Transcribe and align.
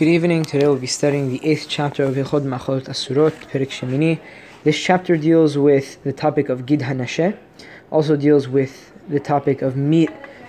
Good 0.00 0.08
evening. 0.08 0.46
Today 0.46 0.66
we'll 0.66 0.76
be 0.76 0.86
studying 0.86 1.28
the 1.28 1.46
eighth 1.46 1.66
chapter 1.68 2.04
of 2.04 2.14
Yichod 2.14 2.46
Machlot 2.46 2.84
Asurot, 2.84 3.32
Perik 3.50 3.68
Shemini. 3.68 4.18
This 4.64 4.80
chapter 4.80 5.18
deals 5.18 5.58
with 5.58 6.02
the 6.04 6.12
topic 6.14 6.48
of 6.48 6.64
Gid 6.64 6.80
Hanasheh, 6.80 7.36
also 7.90 8.16
deals 8.16 8.48
with 8.48 8.92
the 9.10 9.20
topic 9.20 9.60
of 9.60 9.76
meat 9.76 10.08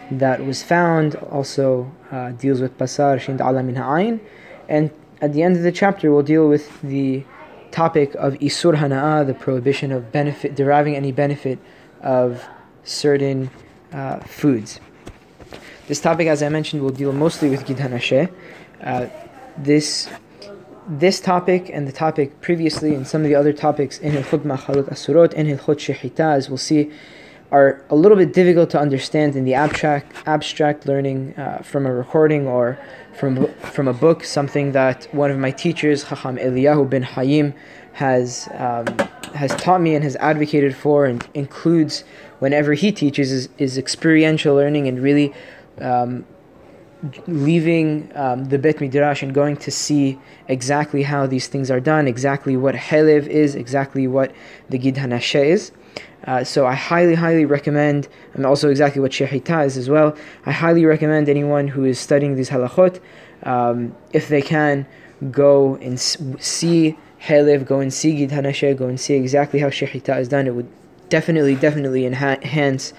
that 0.10 0.46
was 0.46 0.64
found, 0.64 1.16
also 1.16 1.92
uh, 2.14 2.32
deals 2.32 2.62
with 2.62 2.78
Pasar 2.78 3.20
Shind 3.20 3.42
Ala 3.42 3.62
Min 3.62 3.76
Ha'ain, 3.76 4.22
and 4.69 4.90
at 5.19 5.33
the 5.33 5.44
end 5.44 5.58
of 5.58 5.63
the 5.63 5.72
chapter 5.74 6.13
we'll 6.13 6.24
deal 6.24 6.47
with 6.47 6.81
the 6.81 7.26
topic 7.72 8.15
of 8.15 8.36
Isur 8.36 8.78
Hana'ah, 8.78 9.28
the 9.28 9.33
prohibition 9.33 9.92
of 9.92 10.13
benefit, 10.13 10.56
deriving 10.56 10.96
any 10.96 11.12
benefit 11.12 11.60
of 11.99 12.47
certain 12.86 13.52
uh, 13.92 14.22
foods. 14.22 14.79
This 15.90 15.99
topic, 15.99 16.27
as 16.27 16.41
I 16.41 16.48
mentioned, 16.48 16.81
will 16.81 16.91
deal 16.91 17.12
mostly 17.12 17.49
with 17.49 17.66
Gid 17.66 17.80
Hanasheh. 17.80 18.31
Uh, 18.81 19.08
this 19.58 20.09
this 20.88 21.22
topic 21.22 21.70
and 21.72 21.88
the 21.88 21.91
topic 21.91 22.41
previously 22.41 22.94
and 22.96 23.08
some 23.08 23.22
of 23.22 23.28
the 23.28 23.36
other 23.36 23.54
topics 23.54 24.00
in 24.00 24.14
Hilchot 24.14 24.44
Machalot 24.44 24.90
Asurot 24.90 25.34
and 25.36 25.48
Hilchot 25.48 25.77
Shechita, 25.77 26.36
as 26.36 26.50
we'll 26.50 26.58
see, 26.58 26.91
are 27.52 27.86
a 27.90 27.96
little 27.96 28.18
bit 28.18 28.34
difficult 28.34 28.70
to 28.72 28.80
understand 28.80 29.36
in 29.36 29.44
the 29.44 29.54
abstract 29.54 30.16
abstract 30.26 30.88
learning 30.88 31.36
uh, 31.38 31.60
from 31.60 31.86
a 31.86 31.94
recording 31.94 32.48
or 32.48 32.80
from 33.14 33.48
from 33.58 33.88
a 33.88 33.94
book. 33.94 34.24
Something 34.24 34.72
that 34.72 35.08
one 35.14 35.30
of 35.32 35.38
my 35.38 35.52
teachers, 35.52 36.04
Chacham 36.04 36.38
Eliyahu 36.38 36.90
bin 36.90 37.04
Hayim, 37.04 37.54
has 37.94 38.48
um, 38.54 38.86
has 39.34 39.54
taught 39.55 39.82
me 39.82 39.96
and 39.96 40.04
has 40.04 40.16
advocated 40.18 40.76
for, 40.76 41.05
and 41.05 41.27
includes 41.34 42.04
whenever 42.40 42.74
he 42.74 42.91
teaches 42.91 43.32
is, 43.32 43.49
is 43.58 43.77
experiential 43.77 44.55
learning 44.55 44.88
and 44.88 44.99
really. 44.99 45.34
Um, 45.80 46.26
leaving 47.28 48.12
um, 48.16 48.46
the 48.46 48.60
Bet 48.60 48.80
Midrash 48.80 49.23
and 49.23 49.34
going 49.34 49.58
to 49.58 49.72
see 49.72 50.20
exactly 50.48 51.04
how 51.04 51.26
these 51.26 51.48
things 51.48 51.72
are 51.72 51.80
done, 51.80 52.08
exactly 52.08 52.55
what 52.55 52.76
Helev 52.76 53.27
is, 53.27 53.55
exactly 53.55 54.07
what 54.07 54.32
the 54.70 54.77
Gid 54.77 54.96
Hanasheh 54.96 55.46
is. 55.46 55.72
Uh, 56.26 56.44
so 56.44 56.68
I 56.68 56.76
highly, 56.76 57.16
highly 57.16 57.46
recommend, 57.46 58.07
and 58.35 58.46
also 58.46 58.70
exactly 58.70 59.02
what 59.02 59.12
Shehita 59.12 59.66
is 59.66 59.77
as 59.77 59.90
well. 59.90 60.16
I 60.46 60.52
highly 60.52 60.85
recommend 60.85 61.27
anyone 61.29 61.68
who 61.68 61.84
is 61.84 61.99
studying 61.99 62.35
these 62.35 62.49
halachot, 62.49 62.99
um, 63.44 63.96
if 64.13 64.27
they 64.27 64.41
can, 64.41 64.85
go 65.31 65.75
and 65.75 65.99
see 65.99 66.97
Helev, 67.19 67.66
go 67.66 67.79
and 67.79 67.91
see 67.91 68.16
Gid 68.16 68.29
Hanasheh, 68.29 68.77
go 68.77 68.88
and 68.88 68.99
see 68.99 69.16
exactly 69.16 69.59
how 69.59 69.69
Shehita 69.69 70.19
is 70.19 70.27
done. 70.27 70.45
It 70.45 70.53
would 70.53 70.69
definitely, 71.09 71.55
definitely 71.55 72.05
enhance 72.05 72.94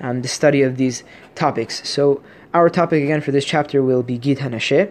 um, 0.00 0.22
the 0.22 0.28
study 0.28 0.62
of 0.62 0.76
these 0.76 1.02
topics. 1.34 1.88
So 1.88 2.22
our 2.54 2.68
topic 2.68 3.02
again 3.02 3.20
for 3.20 3.30
this 3.30 3.44
chapter 3.44 3.82
will 3.82 4.02
be 4.02 4.18
Gid 4.18 4.38
Hanasheh. 4.38 4.90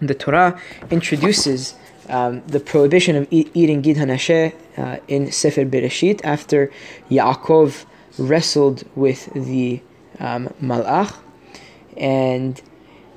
The 0.00 0.14
Torah 0.14 0.60
introduces 0.90 1.74
um, 2.08 2.42
the 2.46 2.60
prohibition 2.60 3.16
of 3.16 3.26
eating 3.30 3.82
Gid 3.82 3.96
Hanasheh 3.96 4.54
uh, 4.76 4.98
in 5.08 5.30
Sefer 5.30 5.64
Bereshit 5.64 6.20
after 6.24 6.70
Yaakov 7.10 7.84
wrestled 8.18 8.84
with 8.94 9.32
the 9.34 9.80
um, 10.18 10.48
Malach. 10.62 11.14
And 11.96 12.60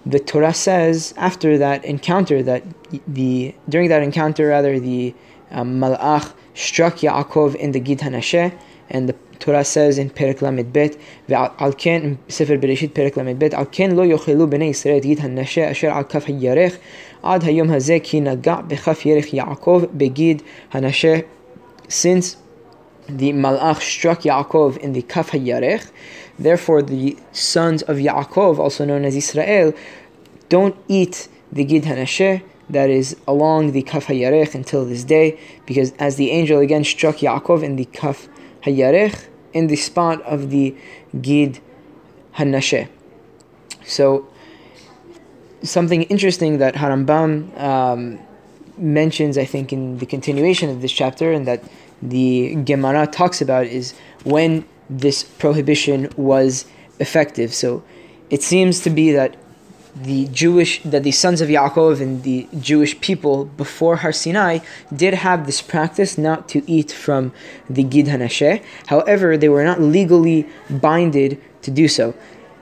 the 0.06 0.20
Torah 0.20 0.54
says 0.54 1.14
after 1.18 1.58
that 1.58 1.84
encounter 1.86 2.42
that 2.44 2.64
the 3.08 3.54
during 3.68 3.90
that 3.90 4.02
encounter 4.02 4.48
rather 4.48 4.80
the 4.80 5.14
um, 5.52 5.80
Malach 5.80 6.34
struck 6.54 6.98
Yaakov 6.98 7.56
in 7.56 7.72
the 7.72 7.80
Gid 7.80 8.00
Hanasheh 8.00 8.58
and 8.90 9.08
the 9.08 9.14
Torah 9.39 9.65
says 9.65 9.98
in 9.98 10.09
Perek 10.11 10.41
Lamed 10.41 10.73
Bet, 10.73 10.97
ועל 11.29 11.73
כן, 11.79 12.03
ספר 12.31 12.57
בראשית 12.61 12.95
פרק 12.95 13.17
ל"ב, 13.17 13.45
על 13.53 13.65
כן 13.73 13.91
לא 13.91 14.05
יאכלו 14.05 14.51
בני 14.51 14.65
ישראל 14.65 14.97
את 14.97 15.03
גיד 15.03 15.19
הנשה 15.23 15.70
אשר 15.70 15.91
על 15.91 16.03
כף 16.03 16.25
הירך 16.27 16.77
עד 17.23 17.45
היום 17.45 17.70
הזה 17.70 17.98
כי 18.03 18.20
נגע 18.20 18.57
בכף 18.67 19.07
ירך 19.07 19.34
יעקב 19.34 19.83
בגיד 19.93 20.43
הנשה. 20.73 21.15
Since 21.89 22.37
the 23.09 23.33
Malach 23.33 23.81
struck 23.81 24.23
Yaakov 24.23 24.79
in 24.79 24.92
the 24.95 25.02
Kaf 25.02 25.30
HaYarech, 25.30 25.91
therefore 26.39 26.80
the 26.80 27.17
sons 27.33 27.83
of 27.83 27.97
Yaakov, 27.98 28.58
also 28.58 28.85
known 28.86 29.05
as 29.05 29.14
Israel, 29.14 29.73
don't 30.48 30.77
eat 30.89 31.29
the 31.52 31.64
Gid 31.64 31.85
Hanasheh, 31.85 32.42
that 32.70 32.89
is 32.89 33.17
along 33.29 33.73
the 33.73 33.83
Kaf 33.83 34.07
HaYarech 34.07 34.55
until 34.55 34.86
this 34.86 35.05
day, 35.05 35.39
because 35.67 35.92
as 35.98 36.17
the 36.17 36.30
angel 36.30 36.61
again 36.61 36.85
struck 36.85 37.17
Yaakov 37.17 37.63
in 37.63 37.77
the 37.77 37.85
Kaf 37.85 38.29
Hayarech 38.64 39.27
in 39.54 39.67
the 39.67 39.76
spot 39.76 40.21
of 40.23 40.49
the 40.49 40.76
Gid 41.21 41.60
Hanasheh. 42.36 42.87
So, 43.86 44.27
something 45.64 46.04
interesting 46.04 46.60
that 46.60 46.76
Harambam 46.76 47.59
um, 47.59 48.20
mentions, 48.77 49.38
I 49.38 49.45
think, 49.45 49.73
in 49.73 49.98
the 49.98 50.05
continuation 50.05 50.70
of 50.70 50.82
this 50.82 50.92
chapter, 50.92 51.32
and 51.32 51.48
that 51.48 51.64
the 52.02 52.55
Gemara 52.64 53.08
talks 53.08 53.42
about 53.42 53.65
is 53.65 53.93
when 54.23 54.65
this 54.89 55.23
prohibition 55.23 56.09
was 56.15 56.65
effective. 56.99 57.54
So, 57.54 57.83
it 58.30 58.43
seems 58.43 58.82
to 58.82 58.89
be 58.89 59.11
that 59.11 59.36
the 60.02 60.27
Jewish 60.27 60.82
that 60.83 61.04
the 61.04 61.11
sons 61.11 61.42
of 61.42 61.49
Yaakov 61.49 61.99
and 61.99 62.23
the 62.23 62.48
Jewish 62.60 62.99
people 63.02 63.45
before 63.45 63.98
Har 63.98 64.14
Sinai 64.14 64.60
did 64.95 65.14
have 65.14 65.45
this 65.45 65.61
practice 65.61 66.17
not 66.17 66.48
to 66.49 66.64
eat 66.71 66.92
from 66.92 67.33
the 67.70 67.83
Gid 67.83 68.05
Hanasheh. 68.05 68.64
However, 68.88 69.38
they 69.38 69.49
were 69.49 69.64
not 69.64 69.82
legally 69.82 70.48
binded 70.70 71.42
to 71.64 71.71
do 71.71 71.88
so. 71.88 72.15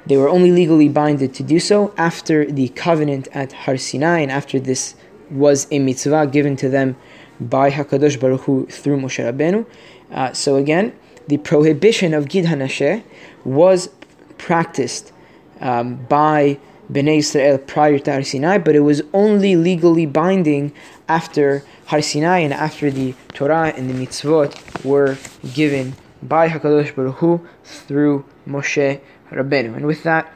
They 0.07 0.17
were 0.17 0.29
only 0.29 0.51
legally 0.51 0.89
binded 0.89 1.33
to 1.35 1.43
do 1.43 1.59
so 1.59 1.93
after 1.97 2.45
the 2.45 2.69
covenant 2.69 3.27
at 3.33 3.51
Har 3.51 3.77
Sinai 3.77 4.19
and 4.19 4.31
after 4.31 4.59
this 4.59 4.95
was 5.29 5.67
a 5.69 5.79
mitzvah 5.79 6.27
given 6.27 6.55
to 6.55 6.69
them 6.69 6.95
by 7.39 7.69
Hakadosh 7.69 8.19
Baruch 8.19 8.41
Hu 8.41 8.65
through 8.67 8.99
Moshe 8.99 9.23
Rabbeinu. 9.23 9.65
Uh, 10.11 10.33
so 10.33 10.55
again, 10.55 10.93
the 11.27 11.37
prohibition 11.37 12.13
of 12.13 12.29
Gid 12.29 12.45
Hanasheh 12.45 13.03
was 13.43 13.89
practiced 14.37 15.11
um, 15.59 15.95
by 16.07 16.57
Bnei 16.90 17.18
Israel 17.18 17.58
prior 17.58 17.98
to 17.98 18.12
Har 18.12 18.22
Sinai, 18.22 18.58
but 18.58 18.74
it 18.74 18.80
was 18.80 19.02
only 19.12 19.56
legally 19.56 20.04
binding 20.04 20.72
after 21.08 21.62
Har 21.86 22.02
Sinai 22.02 22.38
and 22.38 22.52
after 22.52 22.90
the 22.90 23.14
Torah 23.32 23.72
and 23.76 23.88
the 23.88 23.94
mitzvot 23.94 24.84
were 24.84 25.16
given 25.54 25.94
by 26.22 26.48
Hakadosh 26.48 26.94
Baruch 26.94 27.16
Hu 27.16 27.40
through 27.64 28.24
Moshe 28.46 29.00
Rabbeinu. 29.30 29.76
And 29.76 29.86
with 29.86 30.02
that, 30.02 30.32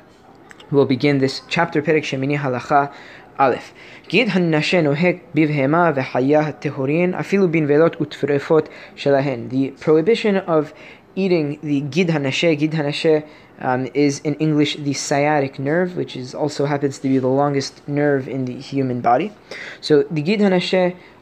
we'll 0.70 0.86
begin 0.86 1.18
this 1.18 1.42
chapter 1.48 1.82
Perek 1.82 2.04
Shemini 2.04 2.38
Halacha 2.38 2.92
Aleph. 3.38 3.72
גיד 4.08 4.28
הנשה 4.32 4.80
נוהג 4.80 5.16
בבהמה 5.34 5.92
וחיה 5.94 6.40
הטהורין 6.40 7.14
אפילו 7.14 7.48
בנבלות 7.48 8.02
וטרפות 8.02 8.68
שלהן. 8.96 9.48
The 9.50 9.84
prohibition 9.84 10.36
of 10.46 10.72
eating 11.16 11.58
the 11.62 11.80
gid 11.80 12.08
hanashe, 12.08 12.58
gid 12.58 12.72
hanashe 12.72 13.24
um, 13.61 13.87
is 13.93 14.19
in 14.19 14.35
English 14.35 14.75
the 14.77 14.93
sciatic 14.93 15.59
nerve, 15.59 15.95
which 15.95 16.15
is 16.15 16.33
also 16.33 16.65
happens 16.65 16.99
to 16.99 17.07
be 17.07 17.19
the 17.19 17.27
longest 17.27 17.87
nerve 17.87 18.27
in 18.27 18.45
the 18.45 18.59
human 18.59 19.01
body. 19.01 19.31
So 19.79 20.03
the 20.03 20.21
gid 20.21 20.41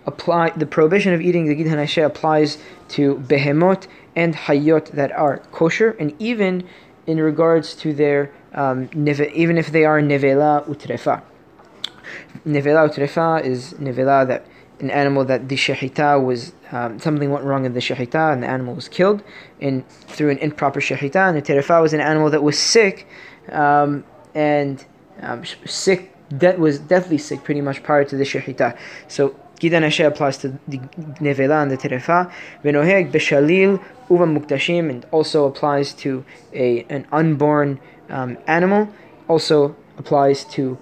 apply 0.06 0.50
the 0.52 0.66
prohibition 0.66 1.14
of 1.14 1.22
eating 1.22 1.48
the 1.48 1.56
gid 1.56 2.00
applies 2.00 2.58
to 2.90 3.16
behemot 3.16 3.88
and 4.16 4.36
hayot 4.36 4.92
that 4.92 5.12
are 5.12 5.38
kosher, 5.52 5.92
and 6.00 6.16
even 6.20 6.68
in 7.06 7.22
regards 7.22 7.76
to 7.76 7.94
their 7.94 8.32
um, 8.54 8.90
even 8.96 9.58
if 9.58 9.72
they 9.72 9.86
are 9.86 10.02
nevela 10.02 10.66
utrefa. 10.68 11.22
Nevela 12.46 12.90
utrefa 12.90 13.44
is 13.44 13.74
nevela 13.74 14.28
that 14.28 14.46
an 14.80 14.90
animal 14.90 15.26
that 15.26 15.50
the 15.50 15.56
shahita 15.56 16.24
was 16.24 16.54
um, 16.72 17.00
something 17.00 17.32
went 17.32 17.44
wrong 17.44 17.66
in 17.66 17.74
the 17.74 17.80
shahita 17.80 18.34
and 18.34 18.44
the 18.44 18.48
animal 18.48 18.76
was 18.76 18.88
killed 18.88 19.24
in 19.60 19.84
through 20.08 20.30
an 20.30 20.38
improper 20.40 20.80
shahita 20.80 21.30
and 21.30 21.38
the 21.38 21.42
terefa 21.42 21.82
was 21.82 21.94
an 21.94 22.00
animal 22.02 22.30
that 22.30 22.44
was 22.44 22.58
sick 22.58 23.08
um, 23.52 24.04
and 24.36 24.86
um, 25.22 25.44
sick 25.66 26.16
that 26.30 26.60
was 26.60 26.80
deathly 26.80 27.18
sick 27.18 27.44
pretty 27.44 27.62
much 27.62 27.82
prior 27.84 28.04
to 28.04 28.16
the 28.16 28.24
shahita 28.24 28.78
so 29.08 29.36
Gid 29.60 29.74
Hanasheh 29.74 30.08
applies 30.08 30.38
to 30.38 30.58
the 30.70 30.78
nevela 31.20 31.62
and 31.62 31.70
the 31.70 31.76
terefa. 31.76 32.32
Venoheg 32.64 33.12
beshalil 33.12 33.84
uva 34.10 34.26
muktashim 34.26 34.90
and 34.90 35.06
also 35.12 35.46
applies 35.46 35.92
to 35.94 36.24
a 36.54 36.86
an 36.90 37.06
unborn 37.12 37.78
um, 38.10 38.38
animal. 38.48 38.88
Also 39.28 39.76
applies 39.98 40.46
to 40.46 40.78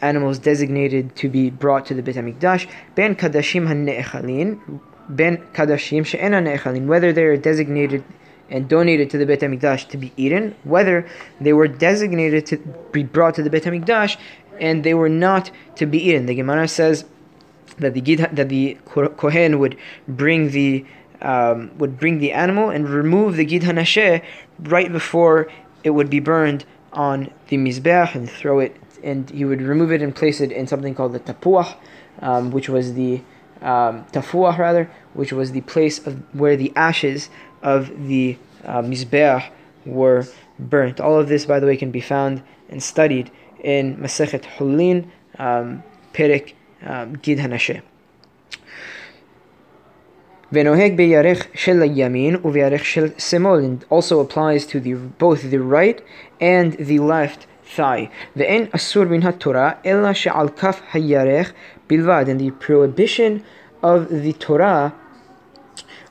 animals 0.00 0.38
designated 0.38 1.14
to 1.16 1.28
be 1.28 1.50
brought 1.50 1.86
to 1.86 1.94
the 1.94 2.02
Beit 2.02 2.16
HaMikdash, 2.16 2.68
ben 2.94 3.14
kadashim 3.14 3.66
ha-ne'echalin, 3.66 4.80
ben 5.08 5.38
kadashim 5.52 6.04
she'ena 6.04 6.40
whether 6.86 7.12
they 7.12 7.24
are 7.24 7.36
designated 7.36 8.04
and 8.50 8.68
donated 8.68 9.10
to 9.10 9.18
the 9.18 9.26
Beit 9.26 9.40
HaMikdash 9.40 9.88
to 9.88 9.96
be 9.96 10.12
eaten, 10.16 10.54
whether 10.64 11.06
they 11.40 11.52
were 11.52 11.66
designated 11.66 12.44
to 12.46 12.58
be 12.92 13.02
brought 13.02 13.34
to 13.34 13.42
the 13.42 13.50
Beit 13.50 13.64
HaMikdash 13.64 14.16
and 14.60 14.84
they 14.84 14.94
were 14.94 15.08
not 15.08 15.50
to 15.76 15.86
be 15.86 15.98
eaten. 15.98 16.26
The 16.26 16.34
Gemara 16.34 16.68
says 16.68 17.04
that 17.78 17.94
the 17.94 18.00
that 18.00 18.48
the 18.48 18.78
kohen 18.84 19.58
would 19.58 19.76
bring 20.06 20.50
the 20.50 20.84
um, 21.22 21.76
would 21.78 21.98
bring 21.98 22.18
the 22.18 22.32
animal 22.32 22.70
and 22.70 22.88
remove 22.88 23.36
the 23.36 23.44
gid 23.44 23.62
hanasheh 23.62 24.22
right 24.60 24.92
before 24.92 25.48
it 25.82 25.90
would 25.90 26.10
be 26.10 26.20
burned 26.20 26.64
on 26.92 27.30
the 27.48 27.56
mizbeach 27.56 28.14
and 28.14 28.30
throw 28.30 28.60
it 28.60 28.76
and 29.02 29.30
he 29.30 29.44
would 29.44 29.60
remove 29.60 29.90
it 29.90 30.02
and 30.02 30.14
place 30.14 30.40
it 30.40 30.52
in 30.52 30.66
something 30.66 30.94
called 30.94 31.12
the 31.12 31.20
tapuah, 31.20 31.76
um, 32.20 32.50
which 32.50 32.68
was 32.68 32.94
the 32.94 33.20
um, 33.64 34.04
Tafuah 34.12 34.56
rather, 34.58 34.90
which 35.14 35.32
was 35.32 35.52
the 35.52 35.62
place 35.62 36.04
of 36.06 36.22
where 36.34 36.56
the 36.56 36.72
ashes 36.76 37.30
of 37.62 37.88
the 38.06 38.38
uh, 38.64 38.82
Mizbeah 38.82 39.50
were 39.86 40.26
burnt. 40.58 41.00
All 41.00 41.18
of 41.18 41.28
this, 41.28 41.46
by 41.46 41.58
the 41.60 41.66
way, 41.66 41.76
can 41.76 41.90
be 41.90 42.00
found 42.00 42.42
and 42.68 42.82
studied 42.82 43.30
in 43.62 43.96
Masechet 43.96 44.42
Hulin, 44.56 45.08
um, 45.38 45.82
Perek 46.12 46.52
um, 46.84 47.14
Gid 47.14 47.38
Hanasheh. 47.38 47.82
Beyarech 50.52 51.56
shel 51.56 51.76
uveyarech 51.76 53.18
shel 53.18 53.54
and 53.56 53.84
also 53.90 54.20
applies 54.20 54.66
to 54.66 54.78
the 54.78 54.94
both 54.94 55.42
the 55.42 55.58
right 55.58 56.00
and 56.40 56.74
the 56.74 57.00
left 57.00 57.46
thigh. 57.76 58.10
Ve'en 58.36 58.70
asur 58.70 59.08
min 59.08 59.22
haTorah 59.22 59.78
ella 59.84 60.14
she'al 60.14 60.48
kaf 60.48 60.82
hayarech 60.92 61.52
bilvad. 61.88 62.28
And 62.28 62.40
the 62.40 62.50
prohibition 62.52 63.44
of 63.82 64.08
the 64.08 64.32
Torah 64.34 64.94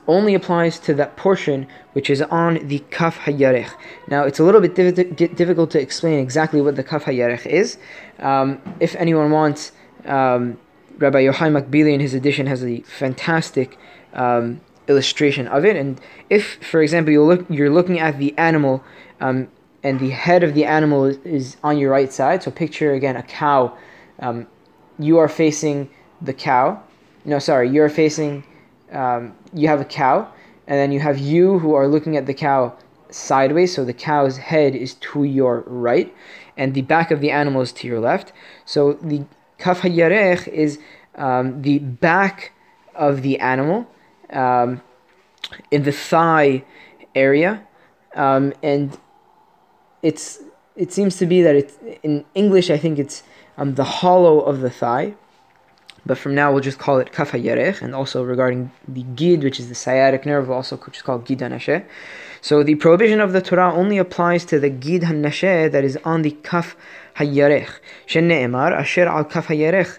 only 0.06 0.34
applies 0.34 0.78
to 0.78 0.94
that 0.94 1.16
portion 1.16 1.66
which 1.94 2.10
is 2.10 2.20
on 2.22 2.66
the 2.68 2.80
kaf 2.90 3.18
hayarech. 3.20 3.70
Now, 4.08 4.24
it's 4.24 4.38
a 4.38 4.44
little 4.44 4.60
bit 4.60 4.74
difficult 4.74 5.70
to 5.70 5.80
explain 5.80 6.18
exactly 6.18 6.60
what 6.60 6.76
the 6.76 6.84
kaf 6.84 7.04
hayarech 7.04 7.46
is. 7.46 7.78
Um, 8.18 8.60
if 8.80 8.94
anyone 8.96 9.30
wants, 9.30 9.72
um, 10.04 10.58
Rabbi 10.98 11.24
Yochai 11.24 11.50
Makbili 11.50 11.94
in 11.94 12.00
his 12.00 12.14
edition 12.14 12.46
has 12.46 12.64
a 12.64 12.80
fantastic 12.82 13.78
um, 14.12 14.60
illustration 14.88 15.46
of 15.48 15.64
it. 15.64 15.76
And 15.76 16.00
if, 16.30 16.62
for 16.64 16.82
example, 16.82 17.12
you 17.12 17.22
look, 17.22 17.46
you're 17.48 17.70
looking 17.70 17.98
at 17.98 18.18
the 18.18 18.36
animal 18.36 18.84
um, 19.20 19.48
and 19.84 20.00
the 20.00 20.10
head 20.10 20.42
of 20.42 20.54
the 20.54 20.64
animal 20.64 21.04
is, 21.04 21.58
on 21.62 21.78
your 21.78 21.90
right 21.90 22.12
side, 22.12 22.42
so 22.42 22.50
picture 22.50 22.94
again 22.94 23.16
a 23.16 23.22
cow. 23.22 23.76
Um, 24.18 24.48
you 24.98 25.18
are 25.18 25.28
facing 25.28 25.90
the 26.22 26.32
cow. 26.32 26.82
No, 27.26 27.38
sorry, 27.38 27.68
you're 27.68 27.90
facing. 27.90 28.44
Um, 28.90 29.36
you 29.52 29.68
have 29.68 29.80
a 29.80 29.84
cow, 29.84 30.32
and 30.66 30.78
then 30.78 30.90
you 30.90 31.00
have 31.00 31.18
you 31.18 31.58
who 31.58 31.74
are 31.74 31.86
looking 31.86 32.16
at 32.16 32.26
the 32.26 32.34
cow 32.34 32.76
sideways. 33.10 33.74
So 33.74 33.84
the 33.84 33.92
cow's 33.92 34.38
head 34.38 34.74
is 34.74 34.94
to 34.94 35.24
your 35.24 35.64
right, 35.66 36.12
and 36.56 36.72
the 36.72 36.82
back 36.82 37.10
of 37.10 37.20
the 37.20 37.30
animal 37.30 37.60
is 37.60 37.72
to 37.72 37.86
your 37.86 38.00
left. 38.00 38.32
So 38.64 38.94
the 38.94 39.26
kaf 39.58 39.82
hayarech 39.82 40.48
is 40.48 40.78
um, 41.16 41.60
the 41.62 41.78
back 41.78 42.52
of 42.94 43.22
the 43.22 43.38
animal 43.38 43.86
um, 44.30 44.80
in 45.70 45.82
the 45.82 45.92
thigh 45.92 46.64
area, 47.14 47.66
um, 48.14 48.54
and 48.62 48.96
it's 50.04 50.38
it 50.76 50.92
seems 50.92 51.16
to 51.16 51.26
be 51.26 51.42
that 51.42 51.54
it's 51.56 51.74
in 52.02 52.24
English. 52.34 52.68
I 52.70 52.78
think 52.78 52.98
it's 52.98 53.22
um, 53.56 53.74
the 53.74 53.84
hollow 53.84 54.40
of 54.40 54.60
the 54.60 54.70
thigh, 54.70 55.14
but 56.04 56.18
from 56.18 56.34
now 56.34 56.52
we'll 56.52 56.60
just 56.60 56.78
call 56.78 56.98
it 56.98 57.12
kaf 57.12 57.30
hayerech. 57.30 57.80
And 57.80 57.94
also 57.94 58.22
regarding 58.22 58.70
the 58.86 59.04
gid, 59.20 59.42
which 59.42 59.58
is 59.58 59.68
the 59.68 59.74
sciatic 59.74 60.26
nerve, 60.26 60.50
also 60.50 60.76
which 60.76 60.96
is 60.98 61.02
called 61.02 61.24
gid 61.24 61.38
hanasheh. 61.38 61.84
So 62.42 62.62
the 62.62 62.74
prohibition 62.74 63.20
of 63.20 63.32
the 63.32 63.40
Torah 63.40 63.72
only 63.72 63.98
applies 63.98 64.44
to 64.46 64.60
the 64.60 64.68
gid 64.68 65.02
hanasheh 65.02 65.72
that 65.72 65.84
is 65.84 65.96
on 66.04 66.22
the 66.22 66.32
kaf 66.32 66.76
hayerech. 67.16 67.70
Shene'emar 68.06 68.72
asher 68.72 69.06
al 69.06 69.24
kaf 69.24 69.46
hayerech, 69.46 69.98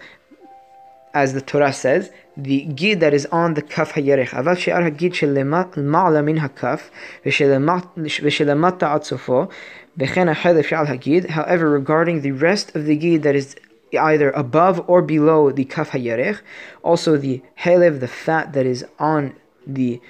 as 1.16 1.34
the 1.34 1.42
Torah 1.42 1.74
says, 1.74 2.12
the 2.38 2.66
gid 2.66 3.00
that 3.00 3.14
is 3.14 3.26
on 3.28 3.54
the 3.56 3.62
kaf 3.62 3.94
hayerech. 3.94 4.30
Avav 4.30 4.58
she'ar 4.58 4.82
hagid 4.82 5.16
she'lema'ala 5.16 6.24
min 6.24 6.38
hakaf 6.38 6.90
v'she'lemata 7.26 8.86
atzofo 8.96 9.50
However, 9.98 11.70
regarding 11.70 12.22
the 12.22 12.32
rest 12.32 12.76
of 12.76 12.86
the 12.86 12.96
gid 12.96 13.24
that 13.24 13.36
is 13.36 13.56
either 13.98 14.32
above 14.32 14.84
or 14.90 15.02
below 15.02 15.52
the 15.52 15.66
kaf 15.66 15.92
hayerech, 15.92 16.40
also 16.84 17.18
the 17.18 17.42
helev, 17.60 18.00
the 18.02 18.08
fat 18.08 18.54
that 18.54 18.66
is 18.66 18.86
on 19.00 19.36
the 19.66 20.02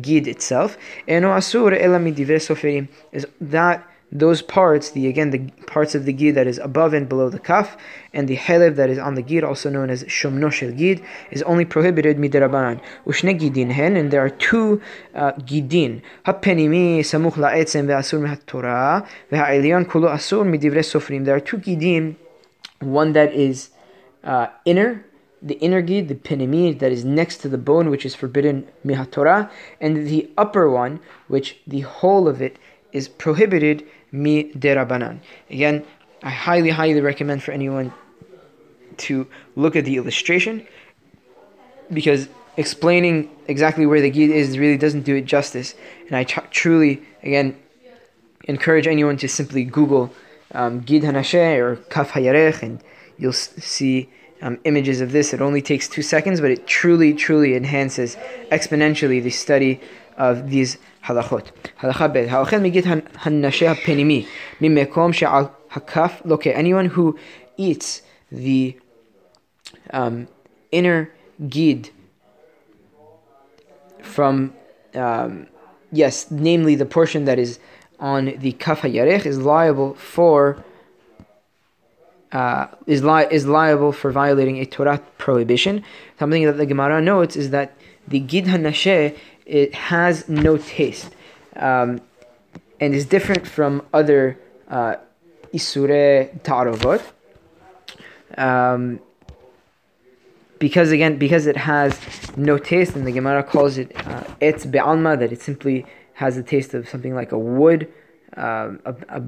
gid 0.00 0.28
itself, 0.28 0.78
is 1.06 1.22
that 3.40 3.88
those 4.14 4.42
parts, 4.42 4.90
the 4.90 5.08
again 5.08 5.30
the 5.30 5.40
parts 5.66 5.96
of 5.96 6.04
the 6.04 6.12
gid 6.12 6.36
that 6.36 6.46
is 6.46 6.58
above 6.58 6.94
and 6.94 7.08
below 7.08 7.28
the 7.28 7.40
kaf, 7.40 7.76
and 8.12 8.28
the 8.28 8.36
helev 8.36 8.76
that 8.76 8.88
is 8.88 8.96
on 8.96 9.16
the 9.16 9.22
gid, 9.22 9.42
also 9.42 9.68
known 9.68 9.90
as 9.90 10.04
shomno 10.04 10.50
shel 10.52 10.70
gid, 10.70 11.02
is 11.32 11.42
only 11.42 11.64
prohibited 11.64 12.16
midirabanan. 12.16 12.80
Ushne 13.06 13.38
gidin 13.38 13.72
hen, 13.72 13.96
and 13.96 14.12
there 14.12 14.24
are 14.24 14.30
two 14.30 14.80
uh, 15.16 15.32
gidin. 15.32 16.00
Hapenimi 16.26 17.00
samuch 17.00 17.32
la'etzem 17.32 17.86
ve'asur 17.86 18.20
mehat 18.20 18.44
ve'ha'elion 19.32 19.84
kulo 19.86 20.08
asur 20.08 20.46
midivre 20.46 20.78
sofrim. 20.78 21.24
There 21.24 21.34
are 21.34 21.40
two 21.40 21.58
gidin, 21.58 22.14
one 22.78 23.14
that 23.14 23.32
is 23.32 23.70
uh, 24.22 24.46
inner, 24.64 25.04
the 25.42 25.54
inner 25.54 25.82
gid, 25.82 26.06
the 26.06 26.14
penimi, 26.14 26.78
that 26.78 26.92
is 26.92 27.04
next 27.04 27.38
to 27.38 27.48
the 27.48 27.58
bone, 27.58 27.90
which 27.90 28.06
is 28.06 28.14
forbidden 28.14 28.68
mihatorah, 28.86 29.50
and 29.80 30.06
the 30.06 30.30
upper 30.38 30.70
one, 30.70 31.00
which 31.26 31.60
the 31.66 31.80
whole 31.80 32.28
of 32.28 32.40
it 32.40 32.58
is 32.92 33.08
prohibited 33.08 33.84
mi 34.14 34.52
derabanan. 34.52 35.18
Again, 35.50 35.84
I 36.22 36.30
highly, 36.30 36.70
highly 36.70 37.00
recommend 37.00 37.42
for 37.42 37.52
anyone 37.52 37.92
to 38.98 39.26
look 39.56 39.74
at 39.74 39.84
the 39.84 39.96
illustration 39.96 40.66
because 41.92 42.28
explaining 42.56 43.28
exactly 43.48 43.84
where 43.84 44.00
the 44.00 44.10
gid 44.10 44.30
is 44.30 44.56
really 44.58 44.78
doesn't 44.78 45.02
do 45.02 45.16
it 45.16 45.24
justice. 45.24 45.74
And 46.06 46.16
I 46.16 46.24
truly, 46.24 47.02
again, 47.22 47.56
encourage 48.44 48.86
anyone 48.86 49.16
to 49.18 49.28
simply 49.28 49.64
Google 49.64 50.14
um, 50.52 50.80
gid 50.80 51.02
hanasheh 51.02 51.58
or 51.58 51.76
kaf 51.90 52.12
hayarech, 52.12 52.62
and 52.62 52.80
you'll 53.18 53.32
see 53.32 54.08
um, 54.42 54.58
images 54.64 55.00
of 55.00 55.10
this. 55.10 55.34
It 55.34 55.40
only 55.40 55.60
takes 55.60 55.88
two 55.88 56.02
seconds, 56.02 56.40
but 56.40 56.52
it 56.52 56.66
truly, 56.68 57.12
truly 57.14 57.56
enhances 57.56 58.16
exponentially 58.52 59.20
the 59.20 59.30
study 59.30 59.80
of 60.16 60.50
these 60.50 60.78
halachot. 61.04 61.46
Halacha 61.80 62.12
bet. 62.12 62.28
Ha'ochel 62.28 62.60
migit 62.60 62.84
hanasheh 62.84 63.74
penimi 63.82 64.26
mimekom 64.60 65.12
she'al 65.14 65.54
hakaf 65.70 66.24
loke. 66.24 66.46
Anyone 66.46 66.86
who 66.86 67.18
eats 67.56 68.02
the 68.30 68.76
um, 69.90 70.28
inner 70.72 71.12
gid 71.48 71.90
from 74.02 74.54
um, 74.94 75.46
yes, 75.90 76.30
namely 76.30 76.74
the 76.74 76.86
portion 76.86 77.24
that 77.24 77.38
is 77.38 77.58
on 78.00 78.34
the 78.38 78.52
kaf 78.52 78.80
hayarech 78.82 79.26
is 79.26 79.38
liable 79.38 79.94
for 79.94 80.62
uh, 82.32 82.66
is 82.86 83.04
li- 83.04 83.26
is 83.30 83.46
liable 83.46 83.92
for 83.92 84.10
violating 84.10 84.58
a 84.58 84.66
Torah 84.66 85.00
prohibition. 85.18 85.84
Something 86.18 86.44
that 86.44 86.56
the 86.56 86.66
Gemara 86.66 87.00
notes 87.00 87.36
is 87.36 87.50
that 87.50 87.76
the 88.08 88.20
gid 88.20 88.46
hanasheh 88.46 89.16
it 89.46 89.74
has 89.74 90.28
no 90.28 90.56
taste 90.56 91.14
um, 91.56 92.00
and 92.80 92.94
is 92.94 93.06
different 93.06 93.46
from 93.46 93.82
other 93.92 94.38
uh, 94.68 94.96
isure 95.52 96.42
ta'arovot. 96.42 97.02
Um, 98.36 99.00
because 100.58 100.90
again, 100.92 101.18
because 101.18 101.46
it 101.46 101.56
has 101.56 102.00
no 102.36 102.58
taste, 102.58 102.96
and 102.96 103.06
the 103.06 103.12
Gemara 103.12 103.42
calls 103.42 103.76
it 103.76 103.92
uh, 104.06 104.24
etz 104.40 104.70
be'alma, 104.70 105.18
that 105.18 105.32
it 105.32 105.42
simply 105.42 105.84
has 106.14 106.36
the 106.36 106.42
taste 106.42 106.74
of 106.74 106.88
something 106.88 107.14
like 107.14 107.32
a 107.32 107.38
wood, 107.38 107.92
um, 108.36 108.80
a, 108.84 108.94
a, 109.08 109.22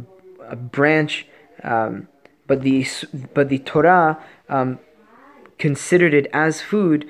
a, 0.49 0.57
branch. 0.57 1.27
Um, 1.63 2.09
but 2.47 2.63
the 2.63 2.87
but 3.35 3.49
the 3.49 3.59
Torah 3.59 4.23
um, 4.49 4.79
considered 5.59 6.15
it 6.15 6.29
as 6.33 6.63
food, 6.63 7.09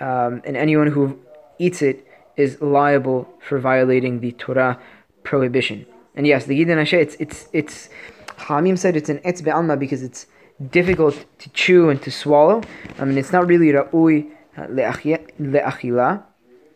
um, 0.00 0.42
and 0.44 0.56
anyone 0.56 0.88
who 0.88 1.18
eats 1.58 1.82
it 1.82 2.06
is 2.42 2.60
liable 2.60 3.20
for 3.46 3.56
violating 3.58 4.20
the 4.20 4.32
Torah 4.32 4.78
prohibition. 5.22 5.86
And 6.16 6.26
yes, 6.26 6.44
the 6.46 6.56
Gid 6.56 6.68
Hanasheh, 6.68 7.00
it's, 7.00 7.16
it's, 7.24 7.48
it's, 7.52 7.88
Hamim 8.48 8.76
said 8.78 8.96
it's 8.96 9.08
an 9.08 9.18
etz 9.18 9.42
be'alma 9.42 9.78
because 9.78 10.02
it's 10.02 10.26
difficult 10.70 11.24
to 11.38 11.48
chew 11.50 11.88
and 11.90 12.02
to 12.02 12.10
swallow. 12.10 12.62
I 12.98 13.04
mean, 13.04 13.18
it's 13.18 13.32
not 13.32 13.46
really 13.46 13.68
ra'ui 13.68 14.30
uh, 14.56 14.66
le'achila. 14.66 16.24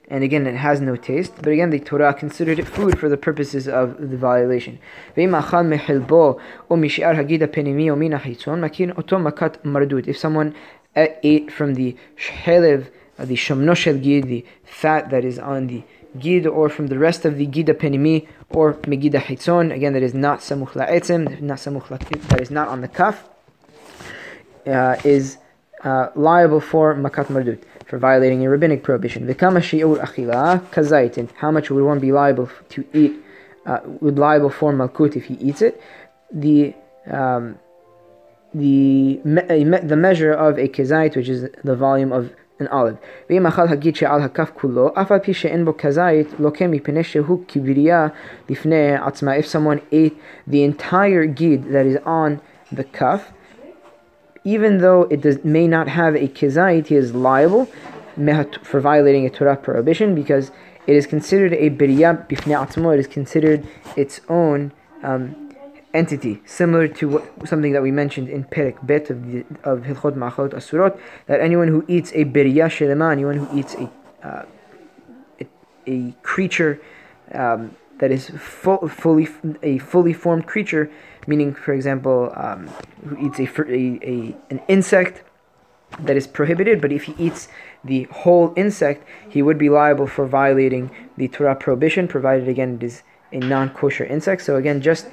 And 0.09 0.23
again, 0.23 0.47
it 0.47 0.55
has 0.55 0.81
no 0.81 0.95
taste. 0.95 1.33
But 1.37 1.49
again, 1.49 1.71
the 1.71 1.81
Torah 1.81 2.15
considered 2.15 2.61
it 2.61 2.69
food 2.69 2.97
for 2.99 3.09
the 3.09 3.17
purposes 3.17 3.67
of 3.67 4.11
the 4.11 4.17
violation. 4.17 4.79
If 5.17 5.31
someone 10.19 10.55
ate 10.97 11.53
from 11.53 11.75
the 11.75 11.97
shelev 12.17 12.87
uh, 12.87 12.91
the 13.19 13.35
shamnoshel 13.35 14.03
gid, 14.03 14.25
the 14.25 14.45
fat 14.65 15.11
that 15.11 15.25
is 15.25 15.39
on 15.39 15.67
the 15.69 15.83
gid, 16.19 16.47
or 16.47 16.69
from 16.69 16.89
the 16.89 16.99
rest 16.99 17.25
of 17.25 17.37
the 17.37 17.47
gida 17.47 17.75
penimi, 17.75 18.27
or 18.51 18.75
megida 18.75 19.21
hitzon, 19.21 19.75
again 19.75 19.93
that 19.93 20.03
is 20.03 20.15
not 20.15 20.41
samuch 20.41 20.71
la'etzem, 20.71 21.41
not 21.41 21.59
samuch 21.59 21.89
that 22.29 22.41
is 22.41 22.51
not 22.51 22.69
on 22.69 22.81
the 22.81 22.89
kaf, 22.89 23.29
uh, 24.67 24.97
is 25.05 25.39
uh, 25.85 26.09
liable 26.15 26.61
for 26.61 26.95
makat 26.95 27.27
mardut, 27.27 27.63
for 27.87 27.99
violating 27.99 28.45
a 28.45 28.51
rabbinic 28.51 28.83
prohibition. 28.83 29.27
V'kama 29.27 29.61
shi'ur 29.61 29.99
achila 29.99 30.61
kazaitin, 30.71 31.31
how 31.37 31.51
much 31.51 31.71
would 31.71 31.85
one 31.85 31.99
be 31.99 32.13
liable 32.13 32.49
to 32.71 32.85
eat, 32.93 33.15
uh, 33.67 33.81
would 34.01 34.19
liable 34.19 34.51
for 34.51 34.73
malkut 34.73 35.17
if 35.17 35.25
he 35.25 35.35
eats 35.35 35.63
it? 35.63 35.81
The 36.33 36.75
um, 37.11 37.59
the 38.55 39.21
the 39.25 39.97
measure 39.97 40.33
of 40.33 40.59
a 40.59 40.69
kezait, 40.69 41.15
which 41.15 41.29
is 41.29 41.49
the 41.63 41.77
volume 41.77 42.13
of 42.13 42.33
an 42.62 42.68
olive. 42.68 42.98
ואם 43.30 43.48
אכל 43.48 43.68
הגיד 43.70 43.96
שעל 43.96 44.22
הכף 44.22 44.52
כולו, 44.54 44.90
אף 44.94 45.12
על 45.12 45.20
פי 45.20 45.34
שאין 45.34 45.66
בו 45.66 45.78
כזית, 45.78 46.28
לוקה 46.40 46.68
מפני 46.68 47.04
שהוא 47.04 47.40
כבריה 47.48 48.08
לפני 48.50 48.96
עצמה. 48.96 49.38
If 49.38 49.46
someone 49.46 49.80
ate 49.94 50.16
the 50.50 50.64
entire 50.64 51.26
gid 51.26 51.72
that 51.72 51.86
is 51.86 51.98
on 52.06 52.40
the 52.78 52.84
cuff, 52.84 53.32
even 54.44 54.80
though 54.80 55.08
it 55.10 55.22
does, 55.22 55.44
may 55.44 55.68
not 55.68 55.88
have 55.88 56.16
a 56.16 56.28
kizait, 56.28 56.88
he 56.88 56.96
is 56.96 57.14
liable 57.14 57.68
for 58.64 58.80
violating 58.80 59.26
a 59.26 59.30
Torah 59.30 59.56
prohibition 59.56 60.16
because 60.16 60.52
it 60.88 60.96
is 60.96 61.06
considered 61.06 61.54
a 61.54 61.70
biriyah 61.70 62.28
bifnei 62.28 62.58
atzmo, 62.64 62.94
it 62.94 63.00
is 63.00 63.08
considered 63.08 63.66
its 63.96 64.22
own 64.30 64.72
um, 65.04 65.45
entity, 65.97 66.43
similar 66.45 66.87
to 66.89 67.09
what, 67.09 67.49
something 67.49 67.73
that 67.73 67.83
we 67.83 67.91
mentioned 67.91 68.29
in 68.29 68.45
Perek 68.45 68.87
Bet 68.87 69.11
of, 69.11 69.19
of 69.65 69.77
Hilchot 69.89 70.15
Ma'achot 70.15 70.51
Asurot, 70.51 70.99
that 71.27 71.41
anyone 71.41 71.69
who 71.69 71.85
eats 71.89 72.11
a 72.13 72.25
biriyah 72.25 72.71
shelema, 72.77 73.11
anyone 73.13 73.39
who 73.39 73.59
eats 73.59 73.75
a, 73.75 73.91
uh, 74.23 74.45
a, 75.41 75.47
a, 75.87 76.15
creature 76.23 76.81
um, 77.33 77.75
that 77.99 78.11
is 78.11 78.31
full, 78.39 78.89
fully 78.89 79.27
a 79.63 79.79
fully 79.79 80.13
formed 80.13 80.47
creature, 80.47 80.91
meaning, 81.27 81.55
for 81.55 81.73
example, 81.73 82.33
um, 82.37 82.69
who 83.09 83.17
eats 83.27 83.39
a, 83.41 83.47
a, 83.71 83.83
a 84.15 84.37
an 84.51 84.61
insect 84.69 85.23
that 86.01 86.17
is 86.17 86.27
prohibited, 86.27 86.81
but 86.81 86.93
if 86.93 87.05
he 87.05 87.15
eats 87.19 87.49
the 87.85 88.05
whole 88.11 88.53
insect, 88.57 89.07
he 89.29 89.41
would 89.41 89.57
be 89.57 89.69
liable 89.69 90.07
for 90.07 90.27
violating 90.27 90.91
the 91.17 91.29
Torah 91.29 91.55
prohibition, 91.55 92.07
provided 92.09 92.49
again 92.49 92.75
it 92.77 92.83
is 92.83 93.03
a 93.33 93.39
non-kosher 93.39 94.05
insect. 94.05 94.43
So 94.43 94.57
again, 94.57 94.81
just 94.81 95.07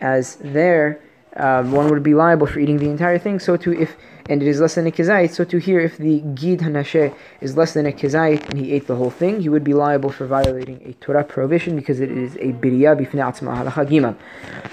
as 0.00 0.36
there, 0.36 1.00
um, 1.36 1.72
one 1.72 1.88
would 1.90 2.02
be 2.02 2.14
liable 2.14 2.46
for 2.46 2.58
eating 2.58 2.78
the 2.78 2.88
entire 2.88 3.18
thing. 3.18 3.38
So 3.38 3.56
too, 3.56 3.72
if 3.72 3.96
and 4.28 4.42
it 4.42 4.48
is 4.48 4.60
less 4.60 4.74
than 4.74 4.86
a 4.86 4.90
kezait, 4.90 5.30
so 5.30 5.42
to 5.44 5.56
here, 5.56 5.80
if 5.80 5.96
the 5.96 6.20
gid 6.20 6.60
hanashe 6.60 7.14
is 7.40 7.56
less 7.56 7.72
than 7.72 7.86
a 7.86 7.92
kezait 7.92 8.46
and 8.50 8.58
he 8.58 8.72
ate 8.72 8.86
the 8.86 8.94
whole 8.94 9.10
thing, 9.10 9.40
he 9.40 9.48
would 9.48 9.64
be 9.64 9.72
liable 9.72 10.10
for 10.10 10.26
violating 10.26 10.82
a 10.84 10.92
Torah 11.04 11.24
prohibition 11.24 11.76
because 11.76 12.00
it 12.00 12.10
is 12.10 12.34
a 12.36 12.52
biriyah 12.52 12.98
bifnei 13.00 13.24
atzma 13.24 13.56
halacha 13.56 13.86
gimel. 13.88 14.16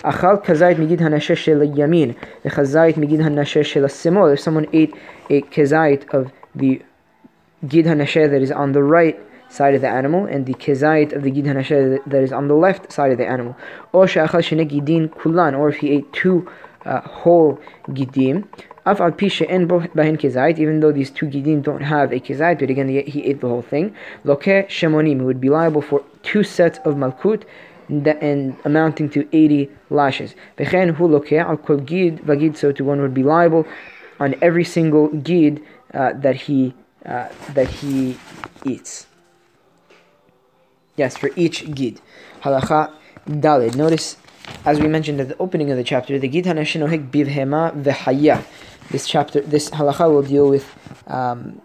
Achal 0.02 0.44
kezait 0.44 0.76
migid 0.76 1.00
hanashe 1.00 1.38
shel 1.38 1.60
yamin, 1.60 2.18
the 2.44 2.50
v'chazait 2.50 2.96
migid 2.96 3.20
hanashe 3.20 3.64
shel 3.64 3.84
simol. 3.84 4.34
If 4.34 4.42
someone 4.42 4.68
ate 4.74 4.94
a 5.30 5.42
kezait 5.42 6.10
of 6.14 6.34
the 6.54 6.82
gid 7.66 7.86
hanashe 7.86 8.30
that 8.30 8.42
is 8.42 8.52
on 8.52 8.74
the 8.74 8.84
right 8.84 9.18
side 9.56 9.76
of 9.76 9.82
the 9.82 9.88
animal 9.88 10.26
and 10.26 10.46
the 10.46 10.54
kezait 10.54 11.14
of 11.14 11.24
the 11.24 11.32
gid 11.32 11.46
hanashe 11.46 12.00
that 12.06 12.22
is 12.22 12.32
on 12.32 12.48
the 12.48 12.56
left 12.56 12.92
side 12.92 13.12
of 13.12 13.18
the 13.18 13.28
animal, 13.28 13.56
or 13.94 14.08
she'achal 14.08 14.42
gidin 14.42 15.10
kulan, 15.20 15.56
or 15.56 15.70
if 15.70 15.78
he 15.78 15.92
ate 15.92 16.12
two 16.14 16.50
uh, 16.86 17.02
whole 17.02 17.60
gidim, 17.90 18.48
Af 18.88 19.02
al 19.02 19.12
pisha 19.12 19.48
en 19.50 19.68
bahin 19.68 20.16
kezait, 20.16 20.60
even 20.60 20.80
though 20.80 20.92
these 20.92 21.10
two 21.10 21.26
gidim 21.26 21.64
don't 21.64 21.82
have 21.82 22.12
a 22.12 22.20
kezait, 22.20 22.60
but 22.60 22.70
again 22.70 22.88
he 22.88 23.24
ate 23.24 23.42
the 23.42 23.48
whole 23.48 23.64
thing. 23.64 23.96
Loke 24.24 24.44
shemonim, 24.44 25.20
he 25.20 25.26
would 25.26 25.42
be 25.42 25.50
liable 25.50 25.82
for 25.82 26.04
two 26.22 26.44
sets 26.44 26.78
of 26.86 26.94
malkut 26.94 27.46
and 27.90 28.56
amounting 28.64 29.10
to 29.10 29.28
80 29.32 29.70
lashes. 29.90 30.36
Vechen 30.58 30.94
hu 30.96 31.08
loke 31.08 31.34
al 31.34 31.58
kol 31.58 31.78
gid 31.78 32.58
so 32.58 32.72
to 32.72 32.84
one 32.84 33.02
would 33.02 33.14
be 33.14 33.24
liable 33.24 33.66
on 34.20 34.36
every 34.42 34.64
single 34.64 35.08
gid 35.10 35.64
uh, 35.94 36.14
that 36.14 36.36
he 36.36 36.76
uh, 37.06 37.30
that 37.54 37.68
he 37.68 38.18
eats. 38.66 39.08
Yes, 40.96 41.18
for 41.18 41.30
each 41.36 41.74
gid. 41.74 42.02
Halacha 42.42 42.92
dalid. 43.28 43.76
Notice, 43.76 44.18
as 44.66 44.80
we 44.80 44.88
mentioned 44.88 45.20
at 45.20 45.28
the 45.28 45.38
opening 45.38 45.72
of 45.72 45.78
the 45.78 45.84
chapter, 45.84 46.18
the 46.18 46.28
gid 46.28 46.46
hanashinohik 46.46 47.12
bivhema 47.12 47.84
v'haya 47.84 48.44
this 48.92 49.08
chapter, 49.08 49.42
this 49.42 49.70
halacha 49.72 50.12
will 50.12 50.22
deal 50.22 50.50
with 50.50 50.76
um, 51.08 51.62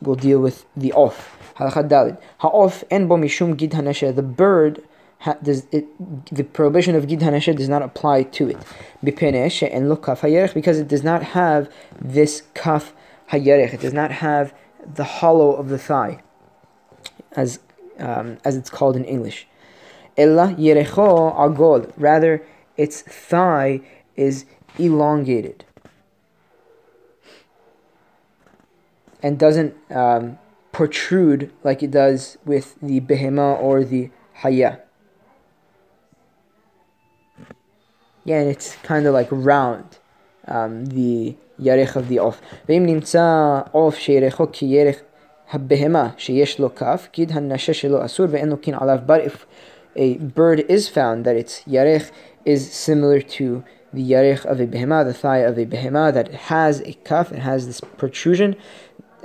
will 0.00 0.14
deal 0.14 0.40
with 0.40 0.64
the 0.76 0.92
off. 0.92 1.36
Halacha 1.56 1.88
dalid. 1.88 2.20
Ha'of 2.38 2.84
en 2.90 3.08
bo 3.08 3.16
mishum 3.16 3.56
gid 3.56 3.72
hanashe. 3.72 4.14
The 4.14 4.22
bird 4.22 4.82
ha, 5.20 5.34
does 5.42 5.66
it, 5.72 5.86
the 6.34 6.44
prohibition 6.44 6.94
of 6.94 7.08
gid 7.08 7.20
hanashe 7.20 7.56
does 7.56 7.68
not 7.68 7.82
apply 7.82 8.24
to 8.24 8.48
it. 8.50 8.58
Bipene 9.04 9.72
and 9.72 9.88
lo 9.88 9.96
kaf 9.96 10.20
hayerech 10.20 10.54
because 10.54 10.78
it 10.78 10.88
does 10.88 11.02
not 11.02 11.22
have 11.22 11.70
this 12.00 12.42
kaf 12.54 12.94
hayerech. 13.30 13.74
It 13.74 13.80
does 13.80 13.94
not 13.94 14.12
have 14.12 14.54
the 14.86 15.04
hollow 15.04 15.52
of 15.52 15.68
the 15.68 15.78
thigh, 15.78 16.22
as 17.32 17.58
um, 17.99 18.37
as 18.43 18.55
it's 18.55 18.69
called 18.69 18.95
in 18.95 19.05
English. 19.05 19.47
Ella 20.17 20.55
yerecho 20.57 21.35
agol. 21.37 21.91
Rather, 21.97 22.43
its 22.77 23.01
thigh 23.01 23.81
is 24.15 24.45
elongated. 24.77 25.65
and 29.23 29.37
doesn't 29.37 29.75
um, 29.91 30.37
protrude 30.71 31.51
like 31.63 31.83
it 31.83 31.91
does 31.91 32.37
with 32.45 32.75
the 32.81 32.99
behema 33.01 33.59
or 33.59 33.83
the 33.83 34.09
haya. 34.35 34.79
Yeah, 38.23 38.39
and 38.39 38.49
it's 38.49 38.75
kind 38.83 39.05
of 39.07 39.13
like 39.13 39.27
round, 39.31 39.97
um, 40.47 40.85
the 40.85 41.35
yarech 41.59 41.95
of 41.95 42.07
the 42.07 42.19
off. 42.19 42.41
ואם 42.69 42.85
נמצא 42.85 43.61
עוף 43.71 43.95
שירחו 43.95 44.47
כירך 44.51 45.01
הבהמה 45.51 46.09
שיש 46.17 46.59
לו 46.59 46.75
כף, 46.75 47.07
גיד 47.13 47.31
הנשה 47.33 47.73
שלו 47.73 48.05
אסור 48.05 48.25
ואין 48.29 48.49
לו 48.49 48.57
קין 48.57 48.75
עליו. 48.79 48.99
But 49.07 49.25
if 49.25 49.45
a 49.95 50.17
bird 50.17 50.59
is 50.69 50.87
found 50.87 51.25
that 51.25 51.35
its 51.35 51.63
yarech 51.67 52.11
is 52.45 52.71
similar 52.71 53.21
to 53.21 53.63
the 53.93 54.03
yarech 54.11 54.45
of 54.45 54.59
a 54.59 54.67
behema, 54.67 55.03
the 55.03 55.13
thigh 55.13 55.39
of 55.39 55.57
a 55.57 55.65
behema, 55.65 56.13
that 56.13 56.31
has 56.49 56.81
a 56.81 56.93
cuff, 57.03 57.31
it 57.31 57.39
has 57.39 57.67
this 57.67 57.81
protrusion, 57.97 58.55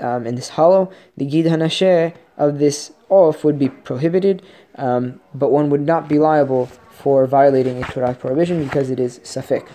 um, 0.00 0.26
and 0.26 0.36
this 0.36 0.50
hollow, 0.50 0.90
the 1.16 1.24
gid 1.24 1.46
hanasheh 1.46 2.12
of 2.36 2.58
this 2.58 2.92
off 3.08 3.44
would 3.44 3.58
be 3.58 3.68
prohibited, 3.68 4.42
um, 4.76 5.20
but 5.34 5.50
one 5.52 5.70
would 5.70 5.86
not 5.86 6.08
be 6.08 6.18
liable 6.18 6.66
for 6.90 7.26
violating 7.26 7.82
a 7.82 7.86
Torah 7.86 8.14
prohibition 8.14 8.64
because 8.64 8.90
it 8.90 8.98
is 8.98 9.20
safek. 9.20 9.66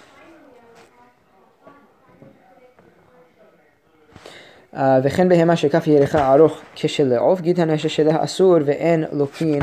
וכן 5.03 5.29
בהמה 5.29 5.57
שכף 5.57 5.87
ירחה 5.87 6.35
ארוך 6.35 6.61
כשלעוף, 6.75 7.41
גיד 7.41 7.61
הנשא 7.61 7.89
שלה 7.89 8.25
אסור 8.25 8.57
ואין 8.65 9.05
לוקין 9.13 9.63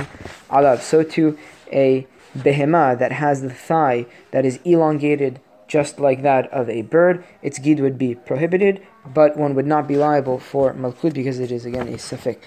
עליו. 0.50 0.78
So 0.92 1.04
to 1.04 1.36
a 1.72 2.06
behema 2.44 2.98
that 3.00 3.12
has 3.12 3.42
the 3.42 3.54
thigh 3.68 4.06
that 4.32 4.46
is 4.46 4.60
elongated 4.66 5.40
just 5.68 6.00
like 6.00 6.22
that 6.24 6.52
of 6.52 6.70
a 6.70 6.82
bird, 6.82 7.24
its 7.42 7.58
gid 7.60 7.80
would 7.80 7.98
be 7.98 8.16
prohibited, 8.16 8.82
but 9.14 9.38
one 9.38 9.56
would 9.56 9.66
not 9.66 9.88
be 9.88 9.96
liable 9.96 10.40
for 10.40 10.74
malkut 10.74 11.14
because 11.14 11.40
it 11.40 11.52
is 11.52 11.66
again 11.66 11.88
a 11.88 11.98
safek. 11.98 12.38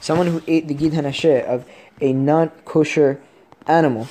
Someone 0.00 0.28
who 0.32 0.42
ate 0.46 0.68
the 0.68 0.74
gid 0.74 0.92
hanasheh 0.92 1.44
of 1.44 1.64
a 2.00 2.12
non-kosher 2.12 3.20
animal 3.66 4.06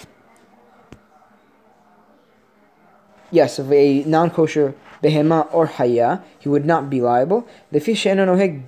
yes, 3.30 3.58
of 3.58 3.72
a 3.72 4.04
non-kosher 4.04 4.74
behema 5.02 5.46
or 5.52 5.66
haya, 5.66 6.22
he 6.38 6.48
would 6.48 6.64
not 6.64 6.88
be 6.90 7.00
liable. 7.00 7.42
לפי 7.72 7.96
שאינו 7.96 8.24
נוהג 8.24 8.58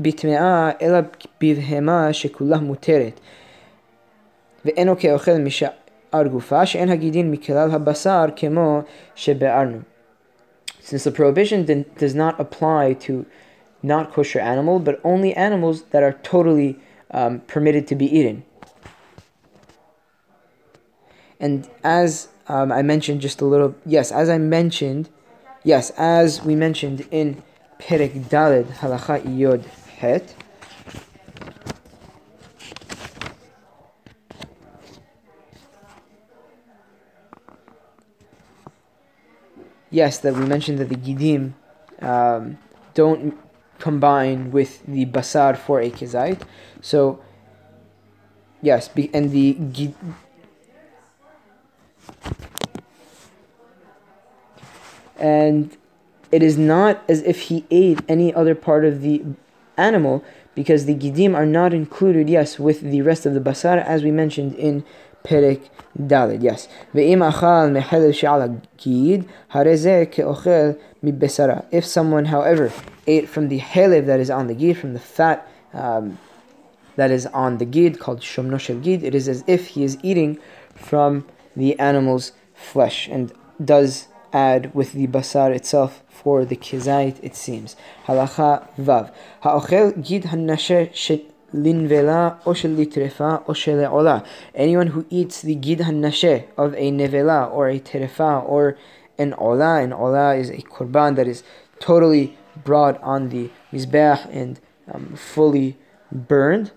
בטמאה 0.00 0.70
אלא 0.82 0.98
בבהמה 1.40 2.12
שכולה 2.12 2.58
מותרת. 2.58 3.20
ואינו 4.64 4.98
כאוכל 4.98 5.38
משאר 5.38 6.26
גופה, 6.30 6.66
שאין 6.66 6.88
הגידין 6.88 7.30
מכלל 7.30 7.70
הבשר 7.70 8.24
כמו 8.36 8.82
שבארנו. 9.14 9.78
Since 10.82 11.04
the 11.04 11.12
prohibition 11.12 11.64
does 11.96 12.14
not 12.14 12.40
apply 12.40 12.94
to 13.06 13.24
not 13.82 14.12
kosher 14.12 14.40
animal, 14.40 14.78
but 14.78 15.00
only 15.04 15.32
animals 15.34 15.82
that 15.92 16.02
are 16.02 16.16
totally 16.22 16.76
um, 17.12 17.40
permitted 17.46 17.86
to 17.88 17.94
be 17.94 18.06
eaten. 18.06 18.42
And 21.40 21.68
as 21.84 22.28
um, 22.49 22.71
I 22.71 22.81
mentioned 22.81 23.21
just 23.21 23.41
a 23.41 23.45
little, 23.45 23.75
yes, 23.85 24.11
as 24.11 24.29
I 24.29 24.37
mentioned, 24.37 25.09
yes, 25.63 25.91
as 25.97 26.43
we 26.43 26.55
mentioned 26.55 27.07
in 27.11 27.43
Perek 27.79 28.25
Daled 28.25 28.67
Halacha 28.77 29.21
Yod 29.37 29.65
Het, 29.97 30.35
yes, 39.89 40.19
that 40.19 40.33
we 40.33 40.45
mentioned 40.45 40.79
that 40.79 40.89
the 40.89 40.95
gidim 40.95 41.53
um, 42.01 42.57
don't 42.93 43.37
combine 43.79 44.51
with 44.51 44.85
the 44.85 45.05
basar 45.05 45.57
for 45.57 45.81
a 45.81 45.89
kezait. 45.89 46.41
So, 46.81 47.19
yes, 48.61 48.89
and 49.13 49.31
the 49.31 49.53
and 55.19 55.75
it 56.31 56.43
is 56.43 56.57
not 56.57 57.03
as 57.07 57.21
if 57.23 57.43
he 57.43 57.65
ate 57.71 57.99
any 58.07 58.33
other 58.33 58.55
part 58.55 58.85
of 58.85 59.01
the 59.01 59.23
animal 59.77 60.23
because 60.55 60.85
the 60.85 60.95
gidim 60.95 61.35
are 61.35 61.45
not 61.45 61.73
included, 61.73 62.29
yes, 62.29 62.59
with 62.59 62.81
the 62.81 63.01
rest 63.01 63.25
of 63.25 63.33
the 63.33 63.39
basar 63.39 63.83
as 63.83 64.03
we 64.03 64.11
mentioned 64.11 64.55
in 64.55 64.83
Perik 65.23 65.69
Dalid, 65.97 66.41
yes. 66.41 66.67
If 71.71 71.85
someone, 71.85 72.25
however, 72.25 72.71
ate 73.05 73.29
from 73.29 73.49
the 73.49 73.59
halev 73.59 74.05
that 74.05 74.19
is 74.19 74.29
on 74.29 74.47
the 74.47 74.53
gid, 74.55 74.77
from 74.77 74.93
the 74.93 74.99
fat 74.99 75.47
um, 75.73 76.17
that 76.95 77.11
is 77.11 77.25
on 77.27 77.57
the 77.57 77.65
gid 77.65 77.99
called 77.99 78.21
shomno 78.21 78.59
shel 78.59 78.79
gid, 78.79 79.03
it 79.03 79.13
is 79.13 79.27
as 79.27 79.43
if 79.47 79.67
he 79.67 79.83
is 79.83 79.97
eating 80.01 80.39
from 80.75 81.27
the 81.55 81.77
animal's 81.79 82.31
flesh 82.55 83.07
and 83.07 83.31
does 83.63 84.07
add 84.33 84.73
with 84.73 84.93
the 84.93 85.07
basar 85.07 85.55
itself 85.55 86.03
for 86.09 86.45
the 86.45 86.55
kizait, 86.55 87.17
it 87.21 87.35
seems. 87.35 87.75
Halacha 88.05 88.67
vav. 88.77 89.11
Ha'ochel 89.41 90.05
gid 90.05 90.23
hanashe 90.23 90.93
linvela 91.53 92.39
o 92.45 92.53
shel 92.53 92.71
litrefa 92.71 93.43
o 93.47 93.53
shel 93.53 93.85
ola. 93.85 94.23
Anyone 94.53 94.87
who 94.87 95.05
eats 95.09 95.41
the 95.41 95.55
gid 95.55 95.79
hanashe 95.79 96.45
of 96.57 96.73
a 96.73 96.91
nevela 96.91 97.51
or 97.51 97.69
a 97.69 97.79
terefa 97.79 98.47
or 98.47 98.77
an 99.17 99.33
ola, 99.35 99.81
an 99.81 99.93
ola 99.93 100.35
is 100.35 100.49
a 100.49 100.57
korban 100.57 101.15
that 101.15 101.27
is 101.27 101.43
totally 101.79 102.37
brought 102.63 103.01
on 103.01 103.29
the 103.29 103.49
mizbeach 103.71 104.27
and 104.31 104.59
um, 104.91 105.15
fully 105.15 105.77
burned. 106.11 106.71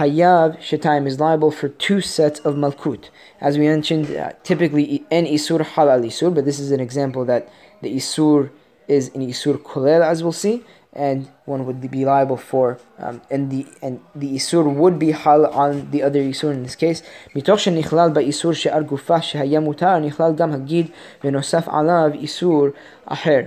Hayav 0.00 0.58
Shetaim 0.58 1.06
is 1.06 1.18
liable 1.18 1.50
for 1.50 1.68
two 1.68 2.02
sets 2.02 2.38
of 2.40 2.54
Malkut. 2.54 3.08
As 3.40 3.56
we 3.56 3.66
mentioned, 3.66 4.14
uh, 4.14 4.32
typically 4.42 5.04
an 5.10 5.24
Isur 5.24 5.60
Halal 5.60 6.04
Isur, 6.04 6.34
but 6.34 6.44
this 6.44 6.58
is 6.58 6.70
an 6.70 6.80
example 6.80 7.24
that 7.24 7.48
the 7.80 7.96
Isur 7.96 8.50
is 8.88 9.08
an 9.14 9.26
Isur 9.26 9.56
Kolel, 9.56 10.02
as 10.04 10.22
we'll 10.22 10.32
see, 10.32 10.62
and 10.92 11.28
one 11.46 11.64
would 11.64 11.80
be 11.90 12.04
liable 12.04 12.36
for, 12.36 12.78
um, 12.98 13.22
and 13.30 13.50
the 13.50 13.66
and 13.82 14.00
the 14.14 14.36
Isur 14.36 14.64
would 14.74 14.98
be 14.98 15.12
Hal 15.12 15.46
on 15.46 15.90
the 15.90 16.02
other 16.02 16.20
Isur 16.20 16.52
in 16.52 16.62
this 16.62 16.76
case. 16.76 17.02
מתוך 17.34 17.58
שנכלל 17.60 18.10
באיסור 18.10 18.52
שעל 18.52 18.84
גופה 18.84 19.22
שהיה 19.22 19.60
מותר, 19.60 19.98
נכלל 19.98 20.32
גם 20.34 20.52
הגיד 20.52 20.86
ונוסף 21.24 21.68
עליו 21.68 22.10
איסור 22.14 22.66
אחר. 23.06 23.40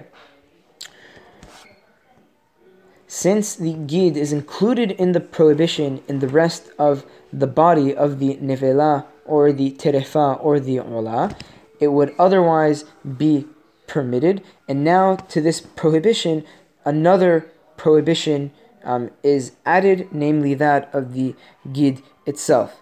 Since 3.14 3.54
the 3.54 3.75
gid 3.75 4.16
is 4.16 4.33
included 4.33 4.90
in 4.90 5.12
the 5.12 5.21
prohibition 5.21 6.02
in 6.09 6.18
the 6.18 6.26
rest 6.26 6.71
of 6.80 7.06
the 7.33 7.47
body 7.47 7.94
of 7.94 8.18
the 8.18 8.35
nevela 8.38 9.06
or 9.25 9.52
the 9.52 9.71
terefa 9.71 10.44
or 10.44 10.59
the 10.59 10.80
ola, 10.80 11.37
it 11.78 11.92
would 11.92 12.12
otherwise 12.18 12.85
be 13.16 13.47
permitted. 13.87 14.42
And 14.66 14.83
now 14.83 15.14
to 15.30 15.40
this 15.40 15.61
prohibition, 15.61 16.44
another 16.85 17.49
prohibition 17.76 18.50
um, 18.83 19.12
is 19.23 19.52
added, 19.64 20.09
namely 20.11 20.54
that 20.54 20.92
of 20.92 21.14
the 21.14 21.37
gid 21.73 22.02
itself. 22.26 22.80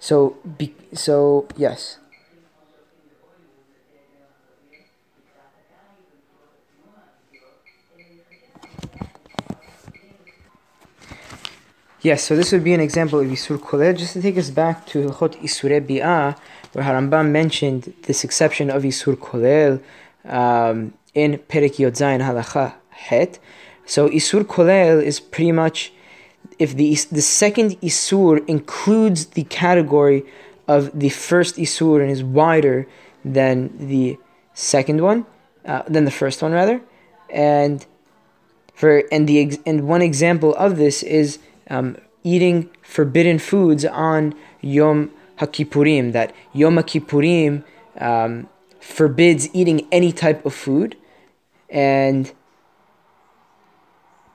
So, 0.00 0.38
be, 0.58 0.74
so 0.92 1.46
yes. 1.56 1.98
Yes, 12.04 12.22
so 12.22 12.36
this 12.36 12.52
would 12.52 12.62
be 12.62 12.74
an 12.74 12.80
example 12.80 13.20
of 13.20 13.26
Isur 13.28 13.58
Kolel. 13.58 13.96
Just 13.96 14.12
to 14.12 14.20
take 14.20 14.36
us 14.36 14.50
back 14.50 14.86
to 14.88 15.06
Hilchot 15.06 15.40
Isure 15.42 15.80
Bi'ah, 15.80 16.36
where 16.74 16.84
Harambam 16.84 17.30
mentioned 17.30 17.94
this 18.02 18.24
exception 18.24 18.68
of 18.68 18.82
Isur 18.82 19.16
Kolel 19.16 19.80
um, 20.30 20.92
in 21.14 21.38
Perek 21.38 21.76
Yodzayin 21.76 22.20
Halacha 22.20 22.74
Het. 22.90 23.38
So 23.86 24.10
Isur 24.10 24.44
Kolel 24.44 25.02
is 25.02 25.18
pretty 25.18 25.52
much 25.52 25.94
if 26.58 26.76
the 26.76 26.94
the 27.10 27.22
second 27.22 27.80
Isur 27.80 28.46
includes 28.46 29.26
the 29.28 29.44
category 29.44 30.24
of 30.68 30.90
the 30.98 31.08
first 31.08 31.56
Isur 31.56 32.02
and 32.02 32.10
is 32.10 32.22
wider 32.22 32.86
than 33.24 33.88
the 33.88 34.18
second 34.52 35.00
one, 35.00 35.24
uh, 35.64 35.82
than 35.88 36.04
the 36.04 36.10
first 36.10 36.42
one 36.42 36.52
rather, 36.52 36.82
and 37.30 37.86
for 38.74 39.04
and 39.10 39.28
the 39.28 39.58
and 39.64 39.86
one 39.88 40.02
example 40.02 40.54
of 40.56 40.76
this 40.76 41.02
is 41.02 41.38
um, 41.70 41.96
eating 42.22 42.70
forbidden 42.82 43.38
foods 43.38 43.84
on 43.84 44.34
Yom 44.60 45.10
HaKippurim, 45.38 46.12
that 46.12 46.34
Yom 46.52 46.76
HaKippurim 46.76 47.64
um, 47.98 48.48
forbids 48.80 49.48
eating 49.52 49.86
any 49.90 50.12
type 50.12 50.44
of 50.44 50.54
food. 50.54 50.96
And 51.70 52.32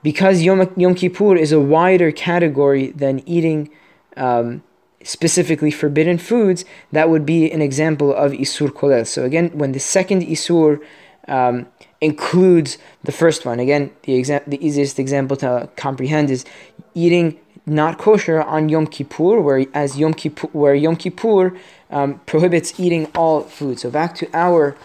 because 0.02 0.42
Yom, 0.42 0.72
Yom 0.76 0.96
Kippur 0.96 1.36
is 1.36 1.52
a 1.52 1.60
wider 1.60 2.12
category 2.12 2.92
than 2.92 3.28
eating 3.28 3.70
um, 4.18 4.64
specifically 5.04 5.72
forbidden 5.72 6.18
foods, 6.18 6.66
that 6.92 7.10
would 7.10 7.26
be 7.26 7.52
an 7.52 7.62
example 7.62 8.14
of 8.14 8.32
Isur 8.32 8.70
Kolel. 8.70 9.06
So 9.06 9.24
again, 9.24 9.52
when 9.58 9.72
the 9.72 9.80
second 9.80 10.24
Isur 10.24 10.80
um, 11.28 11.68
includes 12.02 12.78
the 13.04 13.12
first 13.12 13.46
one. 13.46 13.60
Again, 13.60 13.92
the 14.04 14.20
exa- 14.20 14.46
the 14.46 14.64
easiest 14.66 15.00
example 15.00 15.36
to 15.38 15.70
comprehend 15.76 16.30
is 16.30 16.46
eating 16.94 17.40
not 17.66 17.98
kosher 17.98 18.42
on 18.42 18.70
Yom 18.70 18.88
Kippur, 18.88 19.40
where 19.42 19.66
as 19.74 19.98
Yom 19.98 20.14
Kippur, 20.14 20.48
where 20.48 20.74
Yom 20.74 20.96
Kippur 20.96 21.56
um, 21.92 22.20
prohibits 22.26 22.80
eating 22.80 23.08
all 23.16 23.42
food. 23.42 23.80
So 23.80 23.90
back 23.92 24.16
to 24.16 24.30
our 24.34 24.76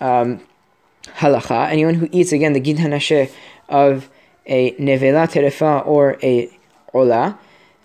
um, 0.00 0.40
halacha. 1.18 1.70
Anyone 1.70 1.94
who 1.94 2.08
eats 2.12 2.32
again 2.32 2.52
the 2.52 2.60
gid 2.60 2.78
hanashe 2.78 3.30
of 3.68 4.10
a 4.46 4.72
nevela 4.72 5.26
terefa 5.30 5.86
or 5.86 6.18
a 6.22 6.50
ola, 6.92 7.38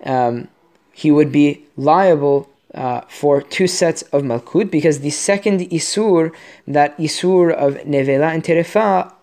um, 0.04 0.48
he 0.92 1.12
would 1.12 1.32
be 1.32 1.66
liable 1.78 2.50
uh, 2.74 3.02
for 3.08 3.42
two 3.42 3.68
sets 3.68 4.02
of 4.14 4.24
malkut 4.24 4.70
because 4.70 5.00
the 5.00 5.10
second 5.10 5.62
isur, 5.62 6.34
that 6.68 6.98
isur 6.98 7.52
of 7.52 7.76
nevela 7.86 8.34
and 8.34 8.44
terefa, 8.44 9.14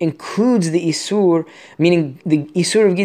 includes 0.00 0.70
the 0.70 0.88
isur, 0.88 1.46
meaning 1.78 2.20
the 2.24 2.44
isur 2.54 2.88
of 2.88 2.96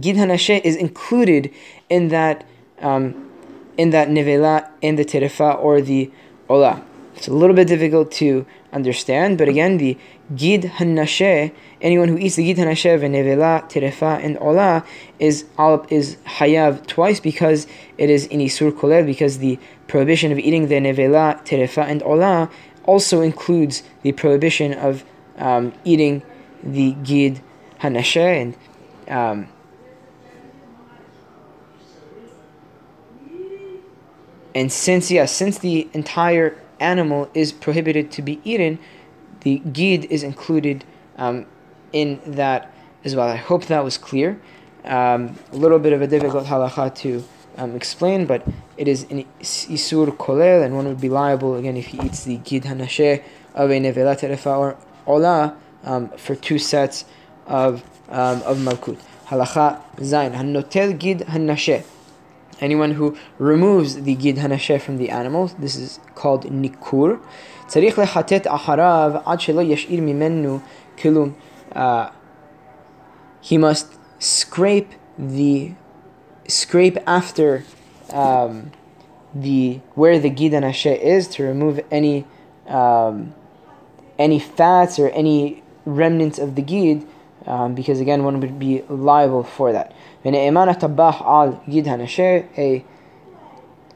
gid, 0.00 0.64
is 0.64 0.76
included 0.76 1.52
in 1.88 2.08
that 2.08 2.46
um, 2.80 3.30
in 3.76 3.90
that 3.90 4.08
nevela, 4.08 4.68
in 4.82 4.96
the 4.96 5.04
terefa 5.04 5.58
or 5.58 5.80
the 5.80 6.10
ola. 6.48 6.84
It's 7.14 7.28
a 7.28 7.32
little 7.32 7.54
bit 7.54 7.68
difficult 7.68 8.12
to 8.12 8.46
understand, 8.72 9.38
but 9.38 9.48
again, 9.48 9.78
the 9.78 9.96
gid 10.34 10.62
hanashe, 10.62 11.52
anyone 11.80 12.08
who 12.08 12.18
eats 12.18 12.36
the 12.36 12.44
gid 12.44 12.58
hanashe, 12.58 12.98
nevela, 13.00 13.68
terefa, 13.70 14.22
and 14.22 14.36
ola 14.38 14.84
is 15.18 15.44
is 15.90 16.16
hayav 16.26 16.86
twice 16.86 17.20
because 17.20 17.66
it 17.96 18.10
is 18.10 18.26
in 18.26 18.40
isur 18.40 18.72
kolel 18.72 19.06
because 19.06 19.38
the 19.38 19.58
prohibition 19.86 20.32
of 20.32 20.38
eating 20.38 20.68
the 20.68 20.74
nevela, 20.76 21.44
terefa, 21.46 21.84
and 21.84 22.02
ola 22.02 22.50
also 22.84 23.20
includes 23.20 23.82
the 24.02 24.12
prohibition 24.12 24.74
of 24.74 25.04
um, 25.38 25.72
eating 25.84 26.22
the 26.62 26.92
gid 27.04 27.40
hanashe 27.80 28.16
and 28.16 28.56
um, 29.08 29.48
and 34.54 34.72
since 34.72 35.10
yeah 35.10 35.24
since 35.24 35.58
the 35.58 35.88
entire 35.92 36.56
animal 36.80 37.30
is 37.34 37.52
prohibited 37.52 38.10
to 38.12 38.22
be 38.22 38.40
eaten 38.44 38.78
the 39.40 39.58
gid 39.72 40.04
is 40.06 40.22
included 40.22 40.84
um, 41.16 41.46
in 41.92 42.20
that 42.26 42.72
as 43.04 43.14
well. 43.14 43.28
I 43.28 43.36
hope 43.36 43.66
that 43.66 43.84
was 43.84 43.98
clear. 43.98 44.40
Um, 44.84 45.38
a 45.52 45.56
little 45.56 45.78
bit 45.78 45.92
of 45.92 46.02
a 46.02 46.06
difficult 46.06 46.46
halacha 46.46 46.94
to 46.96 47.24
um, 47.56 47.74
explain, 47.74 48.26
but 48.26 48.46
it 48.76 48.88
is 48.88 49.04
an 49.10 49.24
isur 49.40 50.16
kolel, 50.16 50.64
and 50.64 50.74
one 50.74 50.86
would 50.86 51.00
be 51.00 51.08
liable 51.08 51.56
again 51.56 51.76
if 51.76 51.86
he 51.86 51.98
eats 52.00 52.24
the 52.24 52.36
gid 52.38 52.64
hanashe 52.64 53.22
of 53.54 53.70
a 53.70 53.80
nevelat 53.80 54.46
or 54.46 54.76
ola 55.06 55.56
um, 55.84 56.08
for 56.10 56.34
two 56.34 56.58
sets 56.58 57.04
of 57.46 57.82
um, 58.08 58.42
of 58.42 58.58
malkut. 58.58 58.98
Halacha 59.26 59.82
zayin 59.96 60.34
hanotel 60.34 60.98
gid 60.98 61.20
hanashe 61.20 61.84
Anyone 62.59 62.91
who 62.91 63.17
removes 63.39 64.03
the 64.03 64.15
gid 64.15 64.37
hanashe 64.37 64.79
from 64.79 64.97
the 64.97 65.09
animal, 65.09 65.47
this 65.59 65.75
is 65.75 65.99
called 66.15 66.45
nikur. 66.45 67.19
צריך 67.67 67.99
לחטט 67.99 68.47
אחריו 68.47 69.13
עד 69.25 69.39
שלא 69.39 69.61
ישאיר 69.61 70.01
ממנו 70.01 70.59
כלום. 70.97 71.31
He 73.41 73.57
must 73.57 73.97
scrape 74.19 74.93
the 75.17 75.71
scrape 76.47 76.97
after 77.05 77.63
um, 78.09 78.71
the 79.33 79.79
where 79.95 80.19
the 80.19 80.29
gid 80.29 80.53
hanashe 80.53 80.97
is 80.99 81.27
to 81.27 81.43
remove 81.43 81.79
any 81.91 82.25
um, 82.67 83.33
any 84.17 84.39
fats 84.39 84.99
or 84.99 85.09
any 85.09 85.63
remnants 85.85 86.39
of 86.39 86.55
the 86.55 86.61
gid, 86.61 87.05
um, 87.48 87.74
because 87.74 87.98
again, 87.98 88.22
one 88.24 88.40
would 88.40 88.58
be 88.58 88.82
liable 88.90 89.42
for 89.42 89.72
that. 89.72 89.94
A 90.24 90.50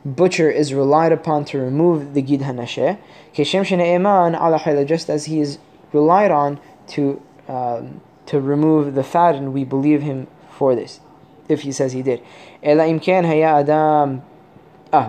butcher 0.05 0.51
is 0.51 0.75
relied 0.75 1.13
upon 1.13 1.45
to 1.45 1.59
remove 1.59 2.15
the 2.15 2.23
gid 2.23 2.41
hanasheh. 2.41 2.99
Keshem 3.35 3.65
shene'eman 3.65 4.89
just 4.89 5.11
as 5.11 5.27
he 5.27 5.41
is 5.41 5.59
relied 5.93 6.31
on 6.31 6.59
to 6.89 7.21
um, 7.47 8.01
to 8.25 8.41
remove 8.41 8.95
the 8.95 9.05
fat, 9.05 9.35
and 9.35 9.53
we 9.53 9.65
believe 9.65 10.01
him 10.01 10.29
for 10.51 10.75
this, 10.75 11.01
if 11.49 11.63
he 11.63 11.73
says 11.73 11.93
he 11.93 12.03
did. 12.03 12.23
Ah 12.65 12.77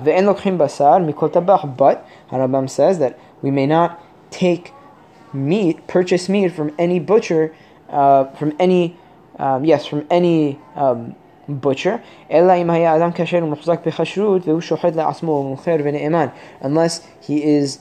basar. 0.02 1.78
But 1.78 2.08
Harambam 2.30 2.70
says 2.70 3.00
that 3.00 3.18
we 3.42 3.52
may 3.52 3.66
not 3.66 4.04
take 4.32 4.74
meat, 5.32 5.88
purchase 5.88 6.28
meat 6.28 6.50
from 6.50 6.76
any 6.78 7.00
butcher 7.00 7.56
uh, 7.89 8.26
from 8.36 8.54
any 8.60 8.98
um, 9.38 9.65
yes 9.65 9.86
from 9.86 10.06
any 10.10 10.60
um, 10.76 11.15
butcher. 11.48 12.02
Unless 16.62 17.08
he 17.22 17.43
is 17.43 17.80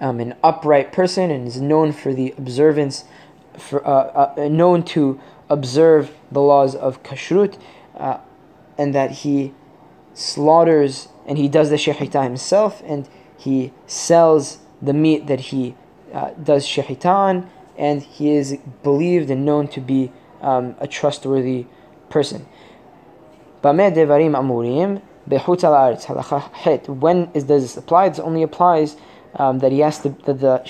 um, 0.00 0.20
an 0.20 0.34
upright 0.42 0.92
person 0.92 1.30
and 1.30 1.46
is 1.48 1.60
known 1.60 1.92
for 1.92 2.14
the 2.14 2.34
observance 2.38 3.04
for 3.56 3.86
uh, 3.86 4.34
uh, 4.36 4.48
known 4.48 4.82
to 4.84 5.20
observe 5.50 6.12
the 6.30 6.40
laws 6.40 6.74
of 6.74 7.02
kashrut 7.02 7.58
uh, 7.96 8.18
and 8.76 8.94
that 8.94 9.10
he 9.10 9.52
slaughters 10.14 11.08
and 11.26 11.38
he 11.38 11.48
does 11.48 11.70
the 11.70 11.76
shechita 11.76 12.22
himself 12.22 12.82
and 12.84 13.08
he 13.36 13.72
sells 13.86 14.58
the 14.80 14.92
meat 14.92 15.26
that 15.26 15.40
he 15.40 15.74
uh, 16.12 16.30
does 16.42 16.66
shechita 16.66 17.06
on 17.06 17.50
and 17.78 18.02
he 18.02 18.32
is 18.32 18.58
believed 18.82 19.30
and 19.30 19.46
known 19.46 19.68
to 19.68 19.80
be 19.80 20.12
um, 20.42 20.74
a 20.80 20.86
trustworthy 20.86 21.66
person. 22.10 22.46
When 23.62 23.80
is, 27.34 27.44
does 27.44 27.62
this 27.62 27.76
apply? 27.76 28.08
This 28.08 28.18
only 28.18 28.42
applies 28.42 28.96
um, 29.34 29.58
that 29.60 29.72
he 29.72 29.80
has 29.80 29.98
to 30.00 30.10
that 30.24 30.40
the 30.40 30.62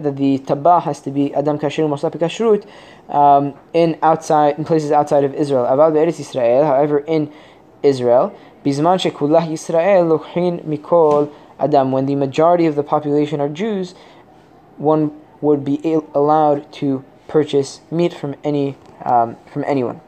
that 0.00 0.16
the 0.16 0.38
tabah 0.40 0.82
has 0.82 1.00
to 1.00 1.10
be 1.10 1.34
adam 1.34 1.58
kashrut 1.58 1.88
mosapi 1.88 2.18
kashrut 2.20 3.14
um, 3.14 3.54
in 3.72 3.98
outside 4.02 4.58
in 4.58 4.64
places 4.64 4.90
outside 4.90 5.24
of 5.24 5.34
Israel. 5.34 5.64
Israel, 5.64 6.64
however, 6.64 6.98
in 7.00 7.32
Israel, 7.82 8.36
bizman 8.64 8.98
shekulah 8.98 9.48
Yisrael 9.48 10.18
lochin 10.18 10.64
mikol 10.64 11.32
adam. 11.58 11.90
When 11.92 12.06
the 12.06 12.16
majority 12.16 12.66
of 12.66 12.74
the 12.74 12.82
population 12.82 13.40
are 13.40 13.48
Jews, 13.48 13.94
one 14.76 15.21
would 15.41 15.63
be 15.63 15.79
allowed 16.13 16.71
to 16.73 17.03
purchase 17.27 17.81
meat 17.91 18.13
from 18.13 18.35
any 18.43 18.75
um, 19.03 19.35
from 19.51 19.63
anyone. 19.65 19.99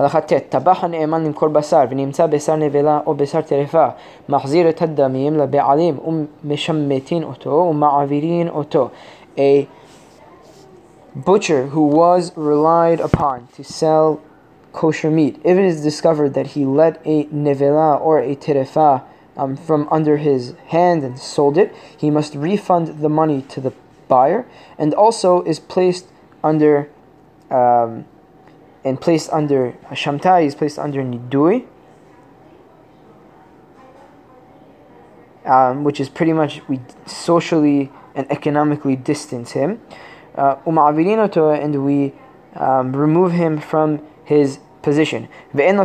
הלכה 0.00 0.20
ט' 0.20 0.32
טבח 0.48 0.84
הנאמן 0.84 1.24
למכור 1.24 1.48
בשר 1.48 1.84
ונמצא 1.90 2.26
בשר 2.26 2.56
נבלה 2.56 3.00
או 3.06 3.14
בשר 3.14 3.40
טרפה 3.40 3.86
מחזיר 4.28 4.68
את 4.68 4.82
הדמים 4.82 5.36
לבעלים 5.36 5.98
ומשמטין 5.98 7.22
אותו 7.22 7.50
ומעבירין 7.70 8.48
אותו. 8.48 8.88
A 9.36 9.66
butcher 11.14 11.66
who 11.66 11.82
was 11.82 12.32
relied 12.36 13.00
upon 13.00 13.48
to 13.56 13.62
sell 13.64 14.20
kosher 14.72 15.10
meat, 15.10 15.36
if 15.44 15.58
it 15.58 15.64
is 15.64 15.82
discovered 15.82 16.34
that 16.34 16.48
he 16.54 16.64
let 16.64 17.00
a 17.04 17.24
nevela 17.24 18.00
or 18.00 18.20
a 18.20 18.36
terefa 18.36 19.02
um, 19.36 19.56
from 19.56 19.88
under 19.90 20.16
his 20.16 20.54
hand 20.68 21.02
and 21.02 21.18
sold 21.18 21.58
it, 21.58 21.74
he 21.96 22.10
must 22.10 22.34
refund 22.34 22.86
the 23.04 23.08
money 23.08 23.42
to 23.42 23.60
the 23.60 23.72
buyer 24.07 24.45
and 24.77 24.93
also 24.93 25.41
is 25.43 25.59
placed 25.59 26.07
under 26.43 26.89
um, 27.49 28.05
and 28.83 29.01
placed 29.01 29.31
under 29.31 29.71
Shamtai 29.91 30.45
is 30.45 30.53
placed 30.53 30.77
under 30.77 31.01
Nidui, 31.01 31.65
um, 35.45 35.83
which 35.83 35.99
is 35.99 36.07
pretty 36.07 36.33
much 36.33 36.61
we 36.67 36.79
socially 37.07 37.91
and 38.13 38.31
economically 38.31 38.95
distance 38.95 39.51
him. 39.51 39.81
Uh, 40.35 40.57
and 40.65 41.85
we 41.85 42.13
um, 42.55 42.95
remove 42.95 43.31
him 43.31 43.59
from 43.59 44.01
his 44.23 44.59
position. 44.81 45.27
And 45.53 45.79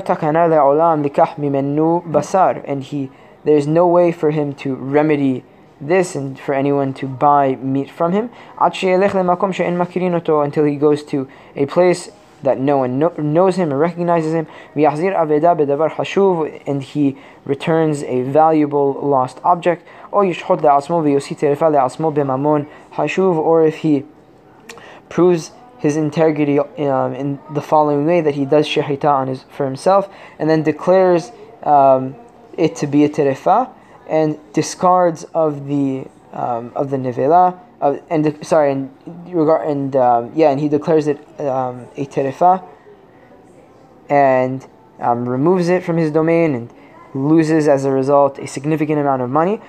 he 2.84 3.10
there 3.42 3.56
is 3.56 3.66
no 3.66 3.86
way 3.86 4.12
for 4.12 4.30
him 4.30 4.54
to 4.54 4.74
remedy 4.74 5.44
this 5.80 6.14
and 6.14 6.38
for 6.38 6.54
anyone 6.54 6.92
to 6.94 7.06
buy 7.06 7.56
meat 7.56 7.90
from 7.90 8.12
him. 8.12 8.30
Until 8.60 10.64
he 10.64 10.76
goes 10.76 11.02
to 11.04 11.28
a 11.56 11.66
place 11.66 12.10
that 12.42 12.58
no 12.58 12.78
one 12.78 12.98
knows 12.98 13.56
him 13.56 13.72
or 13.72 13.78
recognizes 13.78 14.32
him, 14.32 14.46
and 14.74 16.82
he 16.82 17.16
returns 17.44 18.02
a 18.02 18.22
valuable 18.22 18.94
lost 18.94 19.38
object, 19.44 19.86
or 20.10 20.24
if 23.66 23.76
he 23.76 24.04
proves 25.08 25.52
his 25.78 25.96
integrity 25.96 26.58
um, 26.58 27.14
in 27.14 27.38
the 27.54 27.62
following 27.62 28.06
way 28.06 28.20
that 28.20 28.34
he 28.34 28.44
does 28.44 28.66
shahita 28.66 29.04
on 29.04 29.28
his 29.28 29.44
for 29.44 29.64
himself 29.64 30.12
and 30.38 30.48
then 30.48 30.62
declares 30.62 31.32
um, 31.62 32.14
it 32.56 32.76
to 32.76 32.86
be 32.86 33.04
a 33.04 33.08
terefa 33.08 33.70
and 34.10 34.38
discards 34.52 35.24
of 35.32 35.66
the 35.66 36.06
um, 36.32 36.72
of 36.74 36.90
the 36.90 36.98
nevela 36.98 37.58
uh, 37.80 37.96
and 38.10 38.24
de- 38.24 38.44
sorry, 38.44 38.72
and 38.72 38.90
regard 39.26 39.66
and 39.66 39.96
um, 39.96 40.32
yeah, 40.34 40.50
and 40.50 40.60
he 40.60 40.68
declares 40.68 41.06
it 41.06 41.18
um, 41.40 41.88
a 41.96 42.04
terefa, 42.04 42.62
and 44.08 44.66
um, 44.98 45.26
removes 45.28 45.68
it 45.68 45.82
from 45.82 45.96
his 45.96 46.10
domain 46.10 46.54
and 46.54 46.70
loses 47.14 47.66
as 47.66 47.84
a 47.84 47.90
result 47.90 48.38
a 48.38 48.46
significant 48.46 49.00
amount 49.00 49.22
of 49.22 49.30
money. 49.30 49.60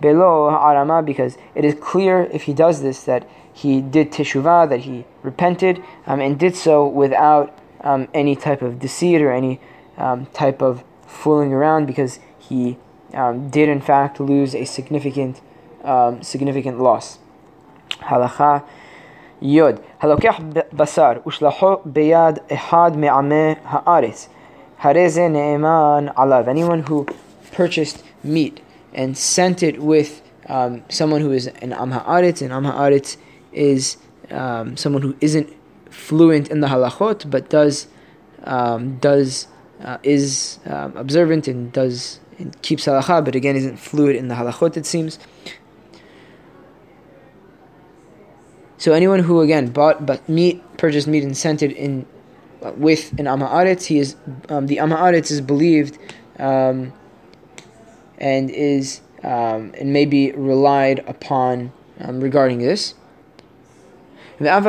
below 0.00 1.02
Because 1.02 1.38
it 1.54 1.64
is 1.64 1.74
clear 1.80 2.24
if 2.32 2.42
he 2.42 2.52
does 2.52 2.82
this 2.82 3.04
that 3.04 3.26
he 3.52 3.80
did 3.80 4.10
teshuvah, 4.10 4.68
that 4.68 4.80
he 4.80 5.04
repented, 5.22 5.82
um, 6.06 6.20
and 6.20 6.38
did 6.38 6.54
so 6.56 6.86
without 6.86 7.56
um, 7.80 8.08
any 8.12 8.36
type 8.36 8.60
of 8.60 8.78
deceit 8.78 9.22
or 9.22 9.32
any 9.32 9.60
um, 9.96 10.26
type 10.26 10.60
of 10.62 10.84
fooling 11.06 11.52
around, 11.52 11.86
because 11.86 12.18
he 12.48 12.76
um, 13.14 13.50
did 13.50 13.68
in 13.68 13.80
fact 13.80 14.20
lose 14.20 14.54
a 14.54 14.64
significant 14.64 15.40
um, 15.84 16.22
significant 16.22 16.80
loss. 16.80 17.18
Halacha 17.90 18.64
Yod. 19.40 19.82
Halokeh 20.02 20.68
basar 20.70 21.22
ushlaho 21.22 21.86
beyad 21.86 22.46
ehad 22.48 22.96
me'ameh 22.96 23.58
ha'aretz. 23.62 24.28
Hareze 24.80 25.30
ne'eman 25.30 26.12
alav. 26.14 26.48
Anyone 26.48 26.82
who 26.82 27.06
purchased 27.52 28.02
meat 28.22 28.60
and 28.92 29.16
sent 29.16 29.62
it 29.62 29.80
with 29.80 30.22
um, 30.48 30.82
someone 30.88 31.20
who 31.20 31.32
is 31.32 31.46
an 31.46 31.72
am 31.72 31.92
ha'aretz, 31.92 32.42
and 32.42 32.52
am 32.52 32.64
ha'aretz 32.64 33.16
is 33.52 33.96
um, 34.30 34.76
someone 34.76 35.02
who 35.02 35.16
isn't 35.20 35.52
fluent 35.90 36.48
in 36.50 36.60
the 36.60 36.68
halachot 36.68 37.30
but 37.30 37.48
does 37.48 37.88
um, 38.44 38.98
does 38.98 39.48
uh, 39.82 39.98
is 40.02 40.58
um, 40.66 40.96
observant 40.96 41.48
and 41.48 41.72
does 41.72 42.20
and 42.38 42.60
keeps 42.62 42.86
halacha, 42.86 43.24
but 43.24 43.34
again 43.34 43.56
isn't 43.56 43.78
fluid 43.78 44.16
in 44.16 44.28
the 44.28 44.34
halachot. 44.34 44.76
It 44.76 44.86
seems 44.86 45.18
So 48.78 48.92
anyone 48.92 49.18
who 49.18 49.40
again 49.40 49.70
bought 49.70 50.06
but 50.06 50.28
meat, 50.28 50.62
purchased 50.78 51.08
meat 51.08 51.24
and 51.24 51.36
sent 51.36 51.62
it 51.62 51.72
in 51.72 52.06
with 52.76 53.12
an 53.18 53.26
amaretz, 53.26 53.86
he 53.86 53.98
is 53.98 54.14
um, 54.48 54.68
the 54.68 54.76
amaretz 54.76 55.32
is 55.32 55.40
believed 55.40 55.98
um, 56.38 56.92
and 58.18 58.50
is 58.50 59.00
um, 59.24 59.72
and 59.78 59.92
may 59.92 60.04
be 60.04 60.30
relied 60.32 61.00
upon 61.08 61.72
um, 62.00 62.20
regarding 62.20 62.58
this. 62.58 62.94
Even 64.40 64.64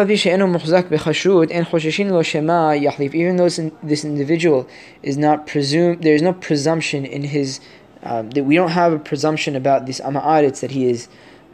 though 3.38 3.50
this 3.84 4.04
individual 4.04 4.68
is 5.04 5.18
not 5.18 5.48
presumed, 5.48 6.04
there 6.04 6.16
is 6.16 6.22
no 6.22 6.34
presumption 6.34 7.06
in 7.06 7.24
his 7.24 7.60
um, 8.02 8.30
that 8.32 8.46
we 8.46 8.56
don't 8.56 8.72
have 8.72 8.94
a 8.94 9.00
presumption 9.00 9.56
about 9.56 9.86
this 9.86 10.00
amaretz 10.00 10.62
that 10.62 10.72
he 10.72 10.86
is 10.90 11.10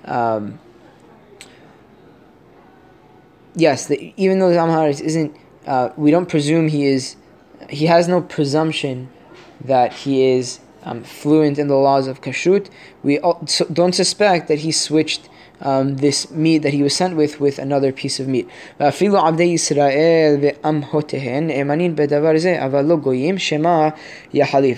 um, 0.06 0.60
yes, 3.56 3.90
even 3.92 4.40
though 4.40 4.50
the 4.50 4.58
Amharis 4.58 5.02
isn't, 5.02 5.36
uh, 5.66 5.90
we 5.96 6.12
don't 6.12 6.30
presume 6.30 6.68
he 6.68 6.86
is, 6.86 7.16
he 7.70 7.88
has 7.88 8.08
no 8.08 8.22
presumption 8.22 9.10
that 9.62 9.94
he 9.94 10.24
is 10.24 10.60
um, 10.84 11.04
fluent 11.04 11.58
in 11.58 11.68
the 11.68 11.76
laws 11.76 12.08
of 12.08 12.22
kashrut. 12.22 12.70
We 13.02 13.20
don't 13.74 13.96
suspect 13.96 14.48
that 14.50 14.60
he 14.60 14.72
switched 14.72 15.30
um, 15.62 15.98
this 15.98 16.30
meat 16.32 16.60
that 16.60 16.74
he 16.74 16.84
was 16.84 16.96
sent 16.96 17.16
with 17.16 17.40
with 17.40 17.60
another 17.60 17.92
piece 17.92 18.20
of 18.20 18.28
meat. 18.28 18.48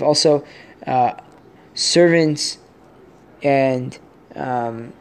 Also, 0.01 0.43
uh, 0.85 1.13
servants 1.73 2.57
and 3.43 3.99
um, 4.35 4.93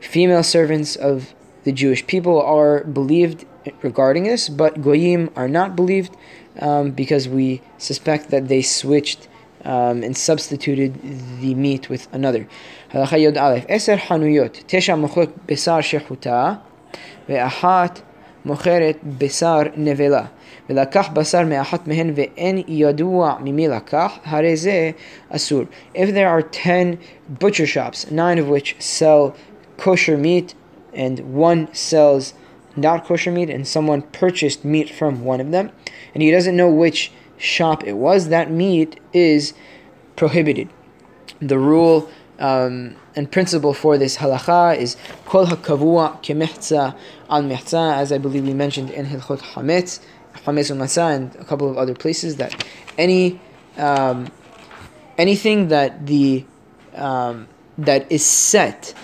female 0.00 0.42
servants 0.42 0.96
of 0.96 1.34
the 1.64 1.72
Jewish 1.72 2.06
people 2.06 2.40
are 2.40 2.84
believed 2.84 3.44
regarding 3.82 4.24
this, 4.24 4.48
but 4.48 4.80
goyim 4.80 5.30
are 5.36 5.48
not 5.48 5.76
believed 5.76 6.16
um, 6.60 6.92
because 6.92 7.28
we 7.28 7.60
suspect 7.76 8.30
that 8.30 8.48
they 8.48 8.62
switched 8.62 9.28
um, 9.67 10.03
and 10.03 10.15
substituted 10.15 10.93
the 11.41 11.53
meat 11.55 11.89
with 11.89 12.07
another. 12.13 12.43
הלכה 12.93 13.17
י"א 13.17 13.59
עשר 13.67 13.97
חנויות, 13.97 14.63
תשע 14.67 14.95
מוכרות 14.95 15.29
בשר 15.45 15.81
שחוטה 15.81 16.53
ואחת 17.29 18.01
מוכרת 18.45 18.97
בשר 19.17 19.61
נבלה, 19.77 20.25
ולקח 20.69 21.09
בשר 21.13 21.45
מאחת 21.45 21.87
מהן 21.87 22.11
ואין 22.15 22.61
ידוע 22.67 23.35
ממי 23.43 23.67
לקח, 23.67 24.19
הרי 24.25 24.55
זה 24.55 24.91
אסור. 25.29 25.63
If 25.95 26.07
there 26.13 26.27
are 26.27 26.41
ten 26.41 26.97
butcher 27.39 27.65
shops, 27.65 28.11
nine 28.11 28.37
of 28.37 28.47
which 28.49 28.75
sell 28.79 29.33
kosher 29.77 30.17
meat, 30.17 30.53
and 30.93 31.19
one 31.33 31.67
sells 31.73 32.33
not 32.75 33.05
kosher 33.07 33.31
meat, 33.31 33.49
and 33.49 33.67
someone 33.67 34.01
purchased 34.21 34.63
meat 34.63 34.89
from 34.89 35.23
one 35.23 35.39
of 35.39 35.51
them, 35.51 35.71
and 36.13 36.21
he 36.21 36.29
doesn't 36.31 36.55
know 36.55 36.69
which 36.69 37.11
shop 37.38 37.84
it 37.84 37.94
was, 37.94 38.28
that 38.28 38.50
meat 38.50 39.00
is 39.12 39.54
prohibited. 40.16 40.68
The 41.40 41.58
rule 41.58 42.08
um, 42.38 42.96
and 43.16 43.30
principle 43.30 43.74
for 43.74 43.98
this 43.98 44.16
halacha 44.16 44.76
is 44.76 44.96
kol 45.24 45.46
hakavua 45.46 46.22
kemehza 46.22 46.96
al 47.28 47.42
mehza, 47.42 47.96
as 47.96 48.12
I 48.12 48.18
believe 48.18 48.44
we 48.44 48.54
mentioned 48.54 48.90
in 48.90 49.06
Hilchot 49.06 49.40
Hametz, 49.40 50.00
Hametz 50.44 50.70
Umasa, 50.74 51.14
and 51.14 51.34
a 51.36 51.44
couple 51.44 51.70
of 51.70 51.76
other 51.76 51.94
places, 51.94 52.36
that 52.36 52.64
any 52.96 53.40
um, 53.76 54.30
anything 55.16 55.68
that 55.68 56.06
the 56.06 56.44
um, 56.94 57.48
that 57.76 58.10
is 58.10 58.26
set 58.26 58.94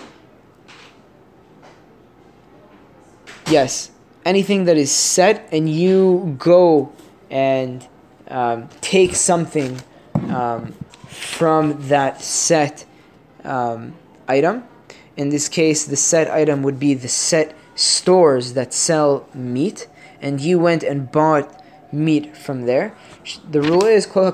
yes 3.47 3.91
anything 4.25 4.65
that 4.65 4.75
is 4.75 4.91
set 4.91 5.47
and 5.51 5.69
you 5.69 6.35
go 6.39 6.91
and 7.29 7.87
um, 8.29 8.69
take 8.81 9.15
something 9.15 9.81
um, 10.29 10.73
from 11.07 11.87
that 11.87 12.21
set 12.21 12.85
um, 13.43 13.93
item. 14.27 14.63
In 15.17 15.29
this 15.29 15.47
case, 15.47 15.85
the 15.85 15.95
set 15.95 16.29
item 16.29 16.61
would 16.63 16.79
be 16.79 16.93
the 16.93 17.07
set 17.07 17.55
stores 17.75 18.53
that 18.53 18.73
sell 18.73 19.27
meat, 19.33 19.87
and 20.21 20.41
you 20.41 20.59
went 20.59 20.83
and 20.83 21.11
bought 21.11 21.63
meat 21.91 22.35
from 22.35 22.65
there. 22.65 22.93
The 23.49 23.61
rule 23.61 23.85
is 23.85 24.05
kol 24.05 24.25
al 24.25 24.33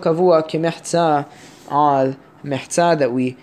mehza 2.44 2.98
that 2.98 3.12
we 3.12 3.38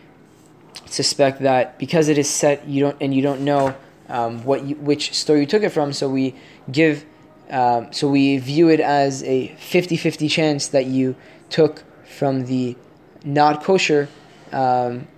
suspect 0.87 1.40
that 1.40 1.78
because 1.78 2.08
it 2.08 2.18
is 2.18 2.28
set, 2.28 2.66
you 2.66 2.80
don't 2.82 2.96
and 3.00 3.14
you 3.14 3.22
don't 3.22 3.42
know 3.42 3.74
um, 4.08 4.44
what 4.44 4.64
you, 4.64 4.74
which 4.76 5.14
store 5.14 5.37
you 5.37 5.46
took 5.46 5.62
it 5.62 5.70
from, 5.70 5.92
so 5.92 6.08
we 6.08 6.34
give 6.70 7.04
um, 7.50 7.92
so 7.92 8.08
we 8.08 8.38
view 8.38 8.68
it 8.68 8.80
as 8.80 9.22
a 9.24 9.48
50-50 9.58 10.30
chance 10.30 10.68
that 10.68 10.87
you 10.87 11.16
took 11.48 11.84
from 12.04 12.46
the 12.46 12.76
not 13.24 13.62
kosher 13.62 14.08
um, 14.52 15.08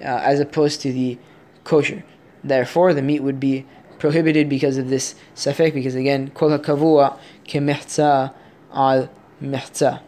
uh, 0.00 0.04
as 0.04 0.40
opposed 0.40 0.80
to 0.82 0.92
the 0.92 1.18
kosher. 1.64 2.04
Therefore, 2.44 2.92
the 2.92 3.02
meat 3.02 3.22
would 3.22 3.38
be 3.38 3.66
prohibited 3.98 4.48
because 4.48 4.76
of 4.76 4.88
this 4.88 5.14
safek, 5.34 5.74
because 5.74 5.94
again, 5.94 6.30
kol 6.30 6.50
kavua 6.58 7.18
kemehza 7.46 8.34
al 8.72 9.08
mehza. 9.40 10.02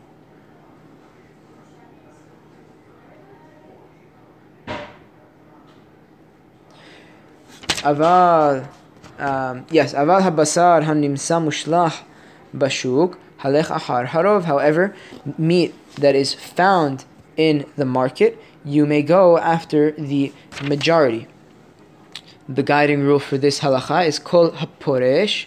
Aval, 7.84 8.66
um, 9.18 9.66
yes, 9.70 9.94
aval 9.94 10.22
habasar 10.22 10.85
hanimsa 10.85 11.40
mushlah 11.40 12.03
bashuk 12.57 13.16
halech 13.40 13.66
achar 13.66 14.07
harov. 14.07 14.44
However, 14.44 14.94
meat 15.38 15.74
that 15.96 16.14
is 16.14 16.35
found 16.35 17.05
in 17.37 17.66
the 17.77 17.85
market, 17.85 18.40
you 18.64 18.87
may 18.87 19.03
go 19.03 19.38
after 19.38 19.92
the 19.92 20.33
majority. 20.62 21.27
The 22.48 22.62
guiding 22.62 23.03
rule 23.03 23.18
for 23.18 23.38
this 23.38 23.61
halacha 23.61 24.07
is 24.07 24.18
kol 24.18 24.50
haporesh, 24.50 25.46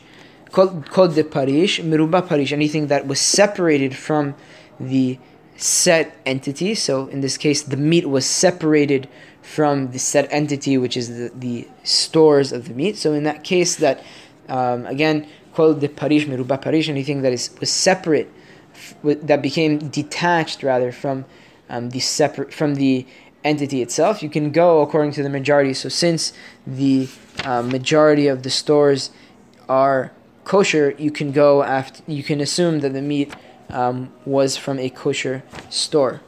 kol, 0.52 0.82
kol 0.90 1.08
de 1.10 1.24
parish, 1.24 1.80
miruba 1.80 2.28
parish, 2.28 2.52
anything 2.52 2.88
that 2.88 3.08
was 3.08 3.20
separated 3.20 3.96
from 3.96 4.36
the 4.80 5.20
set 5.58 6.16
entity. 6.26 6.76
So 6.76 7.08
in 7.08 7.22
this 7.22 7.38
case, 7.38 7.64
the 7.64 7.78
meat 7.78 8.08
was 8.08 8.26
separated 8.26 9.08
from 9.48 9.92
the 9.92 9.98
set 9.98 10.28
entity, 10.30 10.78
which 10.78 10.98
is 10.98 11.08
the, 11.18 11.32
the 11.34 11.68
stores 11.84 12.52
of 12.52 12.68
the 12.68 12.74
meat. 12.74 12.98
So 12.98 13.14
in 13.14 13.24
that 13.24 13.46
case, 13.46 13.78
that 13.78 14.04
um, 14.50 14.86
again, 14.86 15.26
kol 15.54 15.74
the 15.74 15.88
parish, 15.88 16.26
miruba 16.26 16.62
parish, 16.62 16.90
anything 16.90 17.22
that 17.22 17.32
is 17.32 17.50
was 17.60 17.72
separate 17.72 18.30
that 19.04 19.42
became 19.42 19.80
detached 19.88 20.64
rather 20.64 20.92
from 20.92 21.26
um, 21.70 21.92
the 21.92 22.00
separate 22.00 22.54
from 22.54 22.76
the 22.76 23.06
entity 23.44 23.82
itself. 23.82 24.22
You 24.22 24.30
can 24.30 24.52
go 24.52 24.82
according 24.82 25.14
to 25.14 25.24
the 25.24 25.30
majority. 25.30 25.74
So 25.74 25.88
since 25.88 26.34
the 26.66 27.08
uh, 27.46 27.62
majority 27.62 28.28
of 28.28 28.44
the 28.44 28.50
stores 28.50 29.12
are 29.70 30.12
kosher, 30.44 30.94
you 30.98 31.12
can 31.12 31.32
go 31.32 31.64
after. 31.64 32.04
You 32.06 32.24
can 32.24 32.42
assume 32.42 32.82
that 32.82 32.92
the 32.92 33.02
meat 33.02 33.34
um, 33.70 34.12
was 34.26 34.58
from 34.58 34.78
a 34.78 34.90
kosher 34.90 35.44
store. 35.70 36.20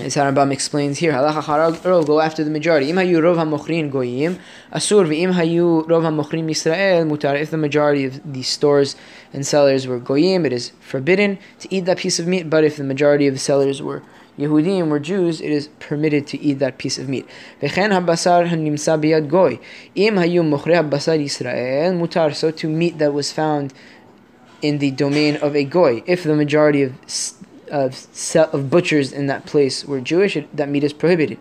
As 0.00 0.14
Harambam 0.14 0.52
explains 0.52 0.98
here, 0.98 1.12
halacha 1.12 1.42
harag 1.42 2.06
go 2.06 2.20
after 2.20 2.44
the 2.44 2.50
majority. 2.50 2.88
Im 2.88 2.96
hayu 2.96 3.20
rov 3.20 3.34
hamochrin 3.36 3.90
goyim 3.90 4.38
asur 4.72 5.04
v'im 5.04 5.32
hayu 5.32 5.84
rov 5.88 6.02
hamochrin 6.02 6.44
mutar. 6.44 7.40
If 7.40 7.50
the 7.50 7.56
majority 7.56 8.04
of 8.04 8.32
the 8.32 8.42
stores 8.42 8.94
and 9.32 9.44
sellers 9.44 9.88
were 9.88 9.98
goyim, 9.98 10.46
it 10.46 10.52
is 10.52 10.70
forbidden 10.78 11.40
to 11.58 11.74
eat 11.74 11.86
that 11.86 11.98
piece 11.98 12.20
of 12.20 12.28
meat. 12.28 12.48
But 12.48 12.62
if 12.62 12.76
the 12.76 12.84
majority 12.84 13.26
of 13.26 13.34
the 13.34 13.40
sellers 13.40 13.82
were 13.82 14.04
Yehudim 14.38 14.88
were 14.88 15.00
Jews, 15.00 15.40
it 15.40 15.50
is 15.50 15.66
permitted 15.80 16.28
to 16.28 16.38
eat 16.40 16.60
that 16.60 16.78
piece 16.78 16.96
of 16.96 17.08
meat. 17.08 17.26
Mutar. 17.60 18.24
So 22.36 22.50
to 22.52 22.68
meat 22.68 22.98
that 22.98 23.12
was 23.12 23.32
found 23.32 23.74
in 24.62 24.78
the 24.78 24.92
domain 24.92 25.36
of 25.36 25.56
a 25.56 25.64
goy, 25.64 26.04
if 26.06 26.22
the 26.22 26.36
majority 26.36 26.82
of 26.82 26.92
of, 27.69 28.07
of 28.35 28.69
butchers 28.69 29.11
in 29.11 29.27
that 29.27 29.45
place 29.45 29.85
were 29.85 29.99
Jewish, 29.99 30.37
that 30.53 30.69
meat 30.69 30.83
is 30.83 30.93
prohibited. 30.93 31.39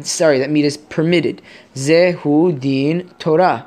Sorry, 0.00 0.38
that 0.38 0.50
meat 0.50 0.64
is 0.64 0.76
permitted. 0.76 1.42
Zehu 1.74 2.58
din 2.58 3.10
Torah. 3.18 3.66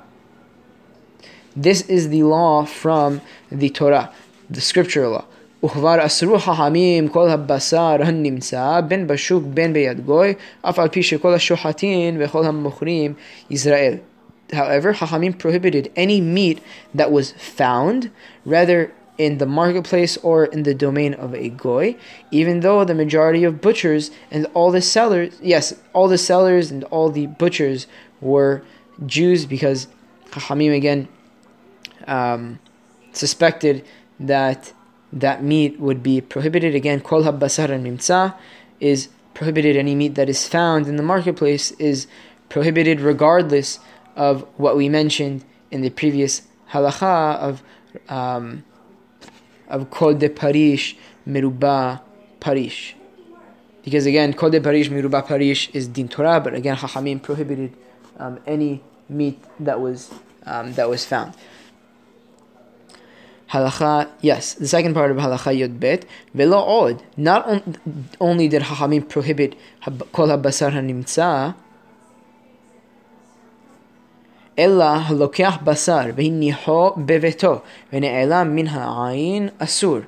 This 1.56 1.84
is 1.84 2.10
the 2.10 2.24
law 2.24 2.66
from 2.66 3.22
the 3.52 3.70
Torah, 3.70 4.14
the 4.50 4.62
scripture 4.62 5.08
law. 5.08 5.26
וכבר 5.64 6.06
אסרו 6.06 6.40
חכמים 6.40 7.08
כל 7.08 7.30
הבשר 7.30 7.98
הנמצא 8.04 8.82
בין 8.88 9.08
בשוק 9.08 9.44
בין 9.48 9.74
ביד 9.74 10.06
גוי, 10.06 10.34
אף 10.62 10.80
על 10.80 10.88
פי 10.88 11.04
שכל 11.04 11.34
השוחטים 11.34 12.18
וכל 12.20 12.46
המוכרים 12.46 13.14
ישראל. 13.50 13.94
However, 14.52 14.94
Chachamim 14.94 15.40
prohibited 15.40 15.92
any 15.96 16.22
meat 16.22 16.60
that 16.94 17.12
was 17.12 17.32
found, 17.32 18.12
rather 18.46 18.92
in 19.21 19.37
the 19.37 19.45
marketplace 19.45 20.17
or 20.29 20.47
in 20.47 20.63
the 20.63 20.73
domain 20.73 21.13
of 21.13 21.35
a 21.35 21.51
goy, 21.51 21.95
even 22.31 22.61
though 22.61 22.87
the 22.87 22.95
majority 22.95 23.45
of 23.45 23.61
butchers 23.61 24.11
and 24.31 24.47
all 24.55 24.71
the 24.71 24.81
sellers, 24.81 25.39
yes, 25.43 25.75
all 25.93 26.09
the 26.09 26.17
sellers 26.17 26.71
and 26.71 26.85
all 26.85 27.11
the 27.11 27.27
butchers 27.27 27.87
were 28.23 28.63
Jews 29.05 29.45
because 29.45 29.89
Chachamim 30.31 30.75
again 30.75 31.07
um, 32.07 32.61
suspected 33.13 33.85
that 34.19 34.73
that 35.13 35.45
meat 35.45 35.79
would 35.79 36.03
be 36.03 36.23
prohibited. 36.23 36.75
Again, 36.75 37.01
kol 37.03 37.23
habasar 37.23 37.69
and 37.69 37.85
mimtza 37.85 38.35
is 38.81 39.11
prohibited. 39.35 39.77
Any 39.77 39.95
meat 39.95 40.15
that 40.15 40.31
is 40.31 40.49
found 40.49 40.87
in 40.87 40.97
the 40.97 41.03
marketplace 41.03 41.73
is 41.73 42.07
prohibited 42.49 43.03
regardless 43.03 43.81
of 44.17 44.47
what 44.57 44.79
we 44.79 44.89
mentioned 44.89 45.45
in 45.71 45.83
the 45.83 45.91
previous 45.91 46.41
halacha 46.71 47.37
of 47.37 47.63
um, 48.09 48.65
of 49.71 49.91
Kol 49.91 50.15
de 50.15 50.29
Parish 50.29 50.97
Meruba 51.27 52.01
Parish. 52.41 52.95
Because 53.83 54.07
again, 54.07 54.35
Kol 54.35 54.51
de 54.51 54.61
Parish 54.61 54.91
Meruba 54.91 55.27
Parish 55.27 55.71
is 55.73 55.89
Din 55.89 56.09
Torah, 56.09 56.41
but 56.41 56.55
again, 56.55 56.77
Chachamim 56.77 57.23
prohibited 57.23 57.73
um, 58.19 58.39
any 58.47 58.83
meat 59.09 59.43
that 59.59 59.81
was 59.81 60.13
um, 60.45 60.73
that 60.75 60.89
was 60.89 61.05
found. 61.05 61.35
Halacha, 63.51 64.09
yes, 64.21 64.55
the 64.55 64.69
second 64.69 64.95
part 64.95 65.11
of 65.11 65.17
Halacha 65.17 65.57
Yod 65.57 65.81
Bet, 65.81 66.05
Velo 66.35 66.59
Od. 66.59 67.03
Not 67.17 67.47
on, 67.47 68.11
only 68.21 68.47
did 68.47 68.63
Chachamim 68.63 69.09
prohibit 69.09 69.57
Kol 70.13 70.29
HaBasar 70.29 70.73
HaNimtza, 70.73 71.57
אלא 74.59 74.85
הלוקח 74.85 75.59
בשר 75.65 76.01
והניחו 76.17 76.91
בביתו 76.97 77.59
ונעלם 77.93 78.57
מן 78.57 78.67
העין 78.67 79.49
אסור. 79.59 79.99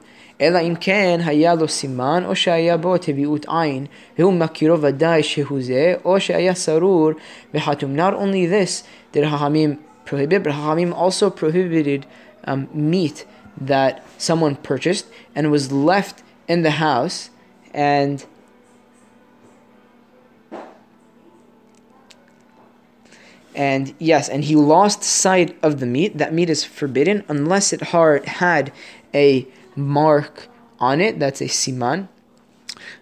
אלא 0.40 0.58
אם 0.58 0.74
כן 0.80 1.20
היה 1.24 1.54
לו 1.54 1.68
סימן 1.68 2.22
או 2.26 2.36
שהיה 2.36 2.76
בו 2.76 2.98
טביעות 2.98 3.46
עין 3.48 3.86
והוא 4.18 4.32
מכירו 4.32 4.80
ודאי 4.80 5.22
שהוא 5.22 5.62
זה 5.62 5.94
או 6.04 6.20
שהיה 6.20 6.54
סרור 6.54 7.10
וחתום. 7.54 7.96
Not 7.96 8.14
only 8.14 8.46
this 8.46 8.82
did 9.12 9.24
Hachamim 9.24 9.76
prohibit, 10.04 10.42
but 10.42 10.52
Hachamim 10.52 10.92
also 10.94 11.30
prohibited 11.30 12.06
um, 12.46 12.66
meat 12.74 13.24
that 13.60 14.02
someone 14.18 14.56
purchased 14.56 15.06
and 15.36 15.50
was 15.50 15.70
left 15.70 16.22
in 16.48 16.62
the 16.62 16.76
house 16.88 17.30
and 17.74 18.24
and 23.54 23.94
yes, 23.98 24.28
and 24.28 24.44
he 24.44 24.56
lost 24.56 25.02
sight 25.02 25.56
of 25.62 25.80
the 25.80 25.86
meat. 25.86 26.18
That 26.18 26.32
meat 26.32 26.50
is 26.50 26.64
forbidden 26.64 27.24
unless 27.28 27.72
it 27.72 27.82
had 27.82 28.72
a 29.14 29.46
mark 29.76 30.48
on 30.78 31.00
it. 31.00 31.18
That's 31.18 31.40
a 31.40 31.46
siman, 31.46 32.08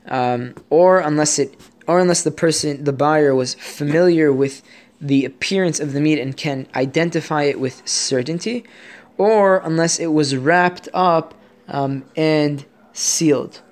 um, 0.06 0.54
or 0.68 1.00
unless 1.00 1.38
it, 1.38 1.56
or 1.86 1.98
unless 1.98 2.22
the 2.22 2.30
person, 2.30 2.84
the 2.84 2.92
buyer, 2.92 3.34
was 3.34 3.54
familiar 3.54 4.32
with 4.32 4.62
the 5.00 5.24
appearance 5.24 5.80
of 5.80 5.92
the 5.92 6.00
meat 6.00 6.18
and 6.18 6.36
can 6.36 6.66
identify 6.74 7.44
it 7.44 7.58
with 7.58 7.86
certainty, 7.88 8.64
or 9.16 9.58
unless 9.58 9.98
it 9.98 10.08
was 10.08 10.36
wrapped 10.36 10.88
up 10.92 11.34
um, 11.68 12.04
and 12.16 12.64
sealed. 12.92 13.62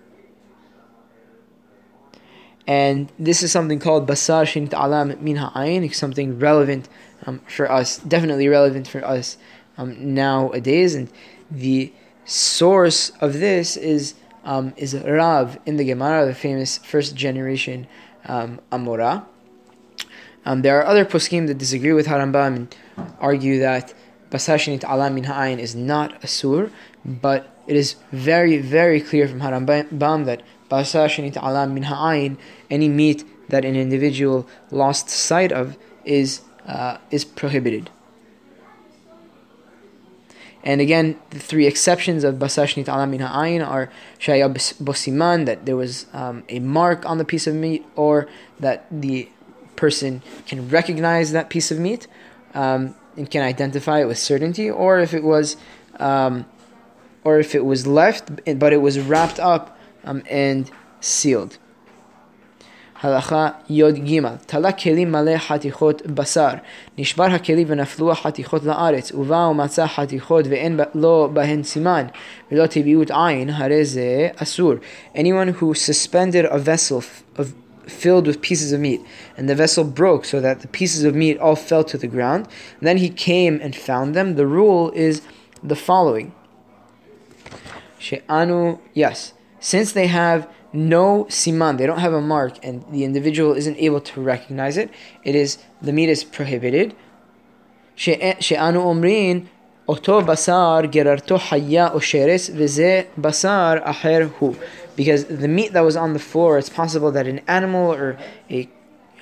And 2.69 3.11
this 3.19 3.43
is 3.43 3.51
something 3.51 3.79
called 3.79 4.07
basar 4.07 4.47
shin 4.47 4.69
ta'alam 4.69 5.19
min 5.23 5.37
ha'ayin, 5.37 5.91
something 5.95 6.39
relevant 6.39 6.87
um, 7.25 7.41
for 7.49 7.73
us, 7.73 7.97
definitely 7.97 8.47
relevant 8.47 8.87
for 8.87 9.03
us 9.03 9.39
um, 9.79 10.15
nowadays. 10.15 10.95
And 10.95 11.09
the 11.51 11.91
source 12.27 13.09
of 13.23 13.41
this 13.41 13.79
is 13.79 14.15
um, 14.45 14.75
is 14.77 14.95
Rav 14.95 15.59
in 15.65 15.79
the 15.79 15.85
Gemara, 15.85 16.27
the 16.27 16.35
famous 16.35 16.77
first 16.79 17.17
generation 17.17 17.87
um, 18.27 18.61
Amora. 18.71 19.25
Um, 20.45 20.61
there 20.61 20.79
are 20.79 20.87
other 20.87 21.07
poskim 21.07 21.47
that 21.47 21.57
disagree 21.57 21.93
with 21.93 22.07
Harambam 22.07 22.57
and 22.57 22.77
argue 23.19 23.59
that 23.61 23.95
Basashinit 24.31 24.85
Alam 24.89 25.15
min 25.15 25.25
Ha'ayin 25.25 25.59
is 25.59 25.75
not 25.75 26.13
a 26.23 26.27
Asur, 26.27 26.71
but 27.05 27.55
it 27.67 27.77
is 27.77 27.97
very, 28.13 28.59
very 28.59 29.01
clear 29.01 29.27
from 29.27 29.41
Harambam 29.41 30.27
that 30.27 30.43
Basashinit 30.71 31.37
Alam 31.43 31.75
min 31.75 31.85
Ha'ayin, 31.85 32.37
any 32.71 32.89
meat 32.89 33.25
that 33.49 33.65
an 33.65 33.77
individual 33.77 34.47
lost 34.71 35.09
sight 35.09 35.53
of, 35.53 35.77
is, 36.05 36.43
uh, 36.67 36.99
is 37.11 37.25
prohibited. 37.25 37.91
And 40.63 40.81
again, 40.81 41.19
the 41.31 41.39
three 41.39 41.67
exceptions 41.67 42.25
of 42.25 42.35
Basashnit 42.35 42.89
Alam 42.89 43.13
min 43.13 43.21
Ha'ayin 43.21 43.67
are 43.67 43.91
Shaya 44.19 44.53
Bosiman, 44.83 45.47
that 45.47 45.65
there 45.65 45.77
was 45.77 46.07
um, 46.13 46.45
a 46.49 46.59
mark 46.59 47.07
on 47.07 47.19
the 47.19 47.25
piece 47.25 47.47
of 47.47 47.55
meat, 47.55 47.87
or 47.97 48.29
that 48.61 48.87
the 48.91 49.29
person 49.77 50.23
can 50.47 50.69
recognize 50.69 51.33
that 51.33 51.49
piece 51.49 51.71
of 51.71 51.79
meat 51.79 52.07
um, 52.55 52.95
and 53.17 53.31
can 53.31 53.43
identify 53.43 54.01
it 54.01 54.07
with 54.07 54.19
certainty, 54.19 54.69
or 54.69 54.99
if 54.99 55.15
it 55.15 55.23
was, 55.23 55.57
um, 55.99 56.45
or 57.25 57.39
if 57.39 57.55
it 57.55 57.65
was 57.65 57.87
left 57.87 58.31
but 58.59 58.73
it 58.73 58.79
was 58.79 58.99
wrapped 58.99 59.39
up 59.39 59.78
um, 60.08 60.22
and 60.28 60.72
sealed. 61.02 61.58
הלכה 63.04 63.50
י"ג 63.70 64.20
תלה 64.46 64.72
כלים 64.72 65.12
מלא 65.12 65.38
חתיכות 65.38 66.02
בשר 66.08 66.50
נשבר 66.98 67.24
הכלי 67.24 67.66
ונפלו 67.68 68.12
החתיכות 68.12 68.64
לארץ 68.64 69.12
ובא 69.12 69.48
ומצא 69.52 69.88
חתיכות 69.88 70.46
ואין 70.50 70.80
לו 70.96 71.30
בהן 71.34 71.64
סימן 71.64 72.06
ולא 72.52 72.68
טבעיות 72.68 73.12
עין 73.12 73.50
הרי 73.50 73.86
זה 73.86 74.28
אסור 74.36 74.74
anyone 75.16 75.62
who 75.62 75.74
suspended 75.74 76.46
a 76.46 76.58
vessel 76.58 77.02
of 77.40 77.46
filled 77.88 78.28
with 78.28 78.42
pieces 78.42 78.72
of 78.72 78.80
meat, 78.80 79.02
and 79.38 79.50
the 79.50 79.56
vessel 79.56 79.84
broke 79.84 80.24
so 80.26 80.40
that 80.40 80.62
the 80.62 80.68
pieces 80.68 81.04
of 81.04 81.14
meat 81.16 81.38
all 81.40 81.56
fell 81.56 81.84
to 81.84 81.98
the 81.98 82.08
ground. 82.08 82.48
then 82.82 82.98
he 82.98 83.10
came 83.10 83.60
and 83.62 83.76
found 83.76 84.16
them. 84.16 84.36
The 84.36 84.48
rule 84.48 84.92
is 84.92 85.22
the 85.62 85.76
following. 85.76 86.34
She'anu, 88.00 88.80
yes, 88.94 89.34
since 89.60 89.92
they 89.94 90.08
have 90.08 90.50
no 90.74 91.26
siman, 91.26 91.78
they 91.78 91.86
don't 91.86 92.00
have 92.00 92.14
a 92.14 92.22
mark, 92.22 92.54
and 92.64 92.84
the 92.92 93.04
individual 93.04 93.54
isn't 93.54 93.78
able 93.78 94.02
to 94.02 94.22
recognize 94.22 94.76
it, 94.78 94.90
it 95.24 95.36
is 95.36 95.60
the 95.82 95.94
meat 95.94 96.10
is 96.10 96.24
prohibited. 96.24 96.96
She'anu 97.96 98.80
omrin 98.80 99.48
אותו 99.88 100.22
בשר 100.22 100.80
גררתו 100.86 101.38
חיה 101.38 101.88
או 101.94 102.02
שרס 102.02 102.50
וזה 102.56 103.02
בשר 103.18 103.78
אחר 103.82 104.28
הוא 104.40 104.54
because 104.96 105.26
the 105.26 105.48
meat 105.48 105.74
that 105.74 105.84
was 105.84 105.96
on 105.96 106.14
the 106.14 106.20
floor, 106.20 106.58
it's 106.58 106.70
possible 106.70 107.12
that 107.12 107.28
an 107.28 107.42
animal 107.48 107.92
or 107.94 108.18
a 108.50 108.70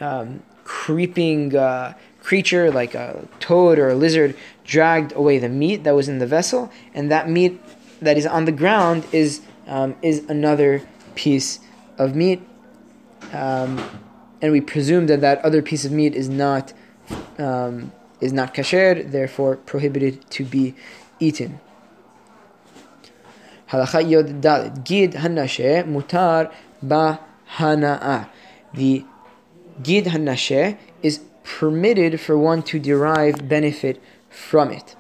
um, 0.02 0.44
creeping 0.66 1.56
uh, 1.56 1.94
creature 2.22 2.70
like 2.72 2.94
a 2.94 3.26
toad 3.40 3.80
or 3.80 3.90
a 3.90 3.96
lizard 3.96 4.36
dragged 4.66 5.14
away 5.14 5.38
the 5.38 5.50
meat 5.50 5.84
that 5.86 5.96
was 5.96 6.10
in 6.10 6.20
the 6.20 6.28
vessel, 6.28 6.70
and 6.94 7.10
that 7.10 7.30
meat 7.30 7.60
that 8.02 8.18
is 8.18 8.26
on 8.26 8.46
the 8.46 8.52
ground 8.52 9.06
is 9.12 9.42
um, 9.67 9.97
is 10.03 10.25
another 10.29 10.83
piece 11.15 11.61
of 11.99 12.15
meat, 12.15 12.43
um, 13.33 13.83
and 14.41 14.53
we 14.53 14.61
presume 14.61 15.07
that 15.07 15.21
that 15.21 15.45
other 15.45 15.63
piece 15.63 15.85
of 15.85 15.93
meat 15.93 16.15
is 16.15 16.29
not 16.29 16.73
um, 17.39 17.93
is 18.21 18.33
not 18.33 18.55
kasher, 18.55 19.11
therefore 19.11 19.57
prohibited 19.57 20.29
to 20.31 20.45
be 20.45 20.75
eaten. 21.21 21.61
Halacha 23.71 24.09
Yod 24.09 24.41
Dalet. 24.41 24.85
Gid 24.85 25.13
Hanasheh 25.13 25.85
Mutar 25.85 26.53
Bahana'a. 26.85 28.29
The 28.75 29.05
Gid 29.83 30.07
Hanasheh 30.07 30.79
is 31.03 31.21
permitted 31.45 32.21
for 32.21 32.39
one 32.39 32.63
to 32.63 32.79
derive 32.79 33.49
benefit 33.49 34.03
from 34.31 34.71
it. 34.71 34.96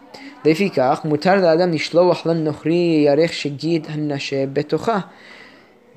לפיכך, 0.46 1.02
מותר 1.06 1.36
לאדם 1.36 1.72
לשלוח 1.72 2.26
לנוכרי 2.26 3.04
ירך 3.06 3.34
שגיד 3.34 3.88
הנשה 3.89 4.46
בתוכה. 4.54 5.00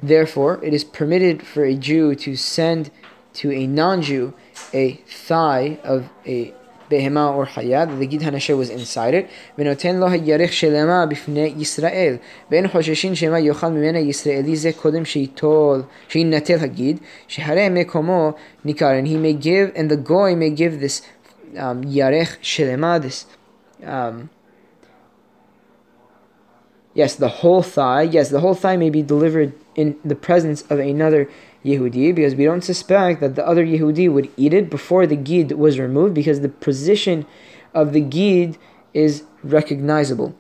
Therefore, 0.03 0.59
it 0.63 0.75
is 0.75 0.85
permitted 0.85 1.43
for 1.43 1.65
a 1.65 1.75
Jew 1.75 2.15
to 2.15 2.37
send 2.37 2.91
to 3.41 3.51
a 3.51 3.67
non-Jew 3.67 4.33
a 4.73 4.87
thigh 5.29 5.79
of 5.83 6.01
a 6.27 6.53
behema 6.91 7.35
or 7.35 7.47
hayat, 7.47 7.99
the 7.99 8.07
gid 8.07 8.21
hanashe 8.21 8.57
was 8.57 8.71
inside 8.71 9.15
it, 9.15 9.27
ונותן 9.59 9.97
לו 9.97 10.09
הירך 10.09 10.53
שלמה 10.53 11.07
בפני 11.07 11.55
ישראל, 11.59 12.17
ואין 12.51 12.69
חוששים 12.69 13.15
שמא 13.15 13.37
יאכל 13.37 13.69
ממנה 13.69 13.99
ישראלי 13.99 14.57
זה 14.57 14.71
קודם 14.73 15.05
שייטול, 15.05 15.83
שיינטל 16.09 16.59
הגיד, 16.61 16.99
שהרי 17.29 17.69
מקומו 17.69 18.33
ניכר, 18.65 18.91
and 19.01 19.07
he 19.07 19.17
may 19.17 19.45
give, 19.45 19.77
and 19.77 19.91
the 19.91 20.09
goy 20.09 20.35
may 20.35 20.51
give 20.51 20.81
this 20.81 21.03
um, 21.57 21.83
yarech 21.85 22.37
shelema, 22.43 23.01
this 23.01 23.27
um, 23.87 24.29
yes, 26.94 27.16
the 27.16 27.28
whole 27.28 27.62
thigh, 27.62 28.04
yes, 28.04 28.30
the 28.30 28.40
whole 28.40 28.56
thigh 28.56 28.78
may 28.78 28.90
be 28.90 29.02
delivered 29.02 29.54
in 29.76 29.98
the 30.04 30.16
presence 30.16 30.62
of 30.64 30.80
another 30.80 31.30
Yehudi 31.64 32.14
because 32.16 32.36
we 32.36 32.46
don't 32.46 32.64
suspect 32.64 33.20
that 33.22 33.36
the 33.36 33.46
other 33.46 33.66
Yehudi 33.66 34.12
would 34.12 34.30
eat 34.38 34.54
it 34.54 34.70
before 34.70 35.06
the 35.06 35.16
Gid 35.16 35.52
was 35.54 35.80
removed 35.80 36.14
because 36.14 36.42
the 36.42 36.50
position 36.50 37.26
of 37.74 37.94
the 37.94 38.02
Gid 38.02 38.58
is 38.94 39.24
recognizable. 39.44 40.36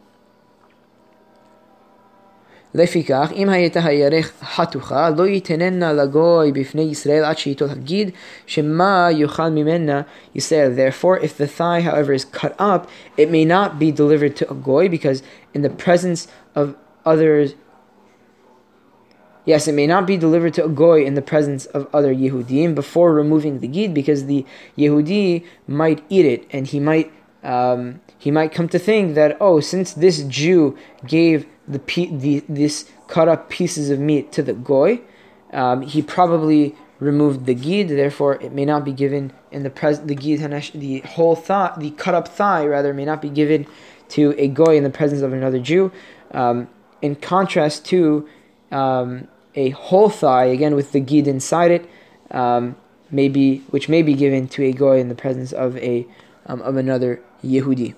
לפיכך, 2.74 3.32
אם 3.34 3.48
הייתה 3.48 3.84
הירך 3.84 4.32
חתוכה, 4.42 5.10
לא 5.10 5.26
יתננה 5.26 5.92
לגוי 5.92 6.52
בפני 6.52 6.82
ישראל 6.82 7.24
עד 7.24 7.38
שייטול 7.38 7.68
הגיד, 7.70 8.10
שמה 8.46 9.08
יאכל 9.12 9.48
ממנה 9.48 10.02
ישראל. 10.34 10.72
Therefore, 10.76 11.18
if 11.18 11.38
the 11.38 11.46
thigh, 11.46 11.80
however, 11.80 12.12
is 12.12 12.24
cut 12.24 12.60
up, 12.60 12.88
it 13.16 13.30
may 13.30 13.44
not 13.44 13.78
be 13.78 13.92
delivered 13.92 14.36
to 14.36 14.50
a 14.50 14.54
goy, 14.54 14.88
because 14.88 15.22
in 15.54 15.62
the 15.62 15.70
presence 15.84 16.26
of 16.56 16.74
others 17.06 17.54
Yes, 19.46 19.68
it 19.68 19.72
may 19.72 19.86
not 19.86 20.06
be 20.06 20.16
delivered 20.16 20.54
to 20.54 20.64
a 20.64 20.68
goy 20.70 21.04
in 21.04 21.14
the 21.14 21.22
presence 21.22 21.66
of 21.66 21.86
other 21.92 22.14
Yehudim 22.14 22.74
before 22.74 23.12
removing 23.12 23.60
the 23.60 23.68
gid, 23.68 23.92
because 23.92 24.24
the 24.24 24.46
Yehudi 24.78 25.44
might 25.68 26.02
eat 26.08 26.24
it, 26.24 26.46
and 26.50 26.66
he 26.66 26.80
might 26.80 27.12
um, 27.42 28.00
he 28.18 28.30
might 28.30 28.52
come 28.52 28.68
to 28.70 28.78
think 28.78 29.14
that 29.16 29.36
oh, 29.40 29.60
since 29.60 29.92
this 29.92 30.22
Jew 30.22 30.78
gave 31.06 31.46
the, 31.69 32.09
the 32.11 32.43
this 32.49 32.89
cut 33.07 33.27
up 33.27 33.49
pieces 33.49 33.89
of 33.89 33.99
meat 33.99 34.31
to 34.33 34.43
the 34.43 34.53
goy, 34.53 35.01
um, 35.53 35.83
he 35.83 36.01
probably 36.01 36.75
removed 36.99 37.45
the 37.45 37.53
gid. 37.53 37.89
Therefore, 37.89 38.41
it 38.41 38.51
may 38.51 38.65
not 38.65 38.83
be 38.83 38.91
given 38.91 39.31
in 39.51 39.63
the 39.63 39.69
pres 39.69 40.01
the 40.01 40.15
gid 40.15 40.39
hanesh 40.39 40.71
the 40.71 40.99
whole 41.01 41.35
thigh, 41.35 41.73
the 41.77 41.91
cut 41.91 42.15
up 42.15 42.27
thigh 42.27 42.65
rather 42.65 42.93
may 42.93 43.05
not 43.05 43.21
be 43.21 43.29
given 43.29 43.67
to 44.09 44.33
a 44.37 44.47
goy 44.47 44.75
in 44.75 44.83
the 44.83 44.89
presence 44.89 45.21
of 45.21 45.31
another 45.31 45.59
Jew. 45.59 45.91
Um, 46.31 46.67
in 47.01 47.15
contrast 47.15 47.85
to 47.85 48.27
um, 48.71 49.27
a 49.55 49.69
whole 49.69 50.09
thigh, 50.09 50.45
again 50.45 50.75
with 50.75 50.91
the 50.91 50.99
gid 50.99 51.27
inside 51.27 51.71
it, 51.71 51.89
um, 52.31 52.75
maybe 53.11 53.59
which 53.69 53.87
may 53.87 54.01
be 54.01 54.13
given 54.13 54.47
to 54.49 54.63
a 54.63 54.73
goy 54.73 54.99
in 54.99 55.09
the 55.09 55.15
presence 55.15 55.53
of 55.53 55.77
a 55.77 56.07
um, 56.45 56.61
of 56.61 56.75
another 56.75 57.21
Yehudi. 57.43 57.95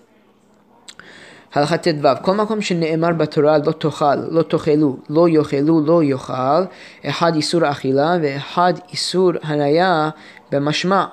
הלכה 1.53 1.77
ט"ו, 1.77 2.07
כל 2.21 2.35
מקום 2.35 2.61
שנאמר 2.61 3.13
בתורה 3.13 3.57
לא 3.57 3.71
תאכל, 3.71 4.15
לא 4.15 4.41
תאכלו, 4.41 4.97
לא 5.09 5.29
יאכלו, 5.29 5.85
לא 5.85 6.03
יאכל, 6.03 6.63
אחד 7.05 7.35
איסור 7.35 7.71
אכילה 7.71 8.17
ואחד 8.21 8.73
איסור 8.91 9.31
הניה 9.43 10.09
במשמע. 10.51 11.05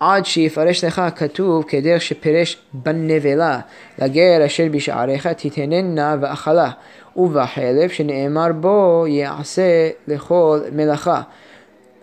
עד 0.00 0.26
שיפרש 0.26 0.84
לך 0.84 1.02
כתוב 1.16 1.64
כדרך 1.68 2.02
שפירש 2.02 2.58
בנבלה, 2.72 3.60
לגר 3.98 4.46
אשר 4.46 4.64
בשעריך 4.70 5.26
תתננה 5.26 6.16
ואכלה, 6.20 6.70
ובחלב 7.16 7.88
שנאמר 7.88 8.52
בו 8.60 9.04
יעשה 9.08 9.90
לכל 10.08 10.60
מלאכה. 10.72 11.22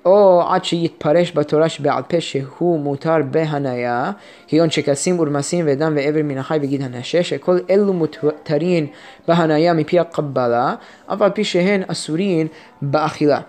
או 0.05 0.43
עד 0.49 0.65
שיתפרש 0.65 1.33
בתורה 1.35 1.69
שבעל 1.69 2.03
פה 2.03 2.21
שהוא 2.21 2.81
מותר 2.81 3.17
בהניה, 3.31 4.13
כגון 4.49 4.71
שקצים 4.71 5.21
ורמסים 5.21 5.65
ודם 5.69 5.93
ואבר 5.97 6.21
מן 6.25 6.39
החי 6.39 6.59
וגיד 6.63 6.83
הנשה, 6.83 7.23
שכל 7.23 7.59
אלו 7.71 7.93
מותרים 7.93 8.87
בהניה 9.29 9.75
מפי 9.75 9.99
הקבלה, 9.99 10.75
אף 11.07 11.23
על 11.23 11.31
פי 11.31 11.45
שהן 11.45 11.83
אסורין 11.87 12.47
באכילה. 12.83 13.41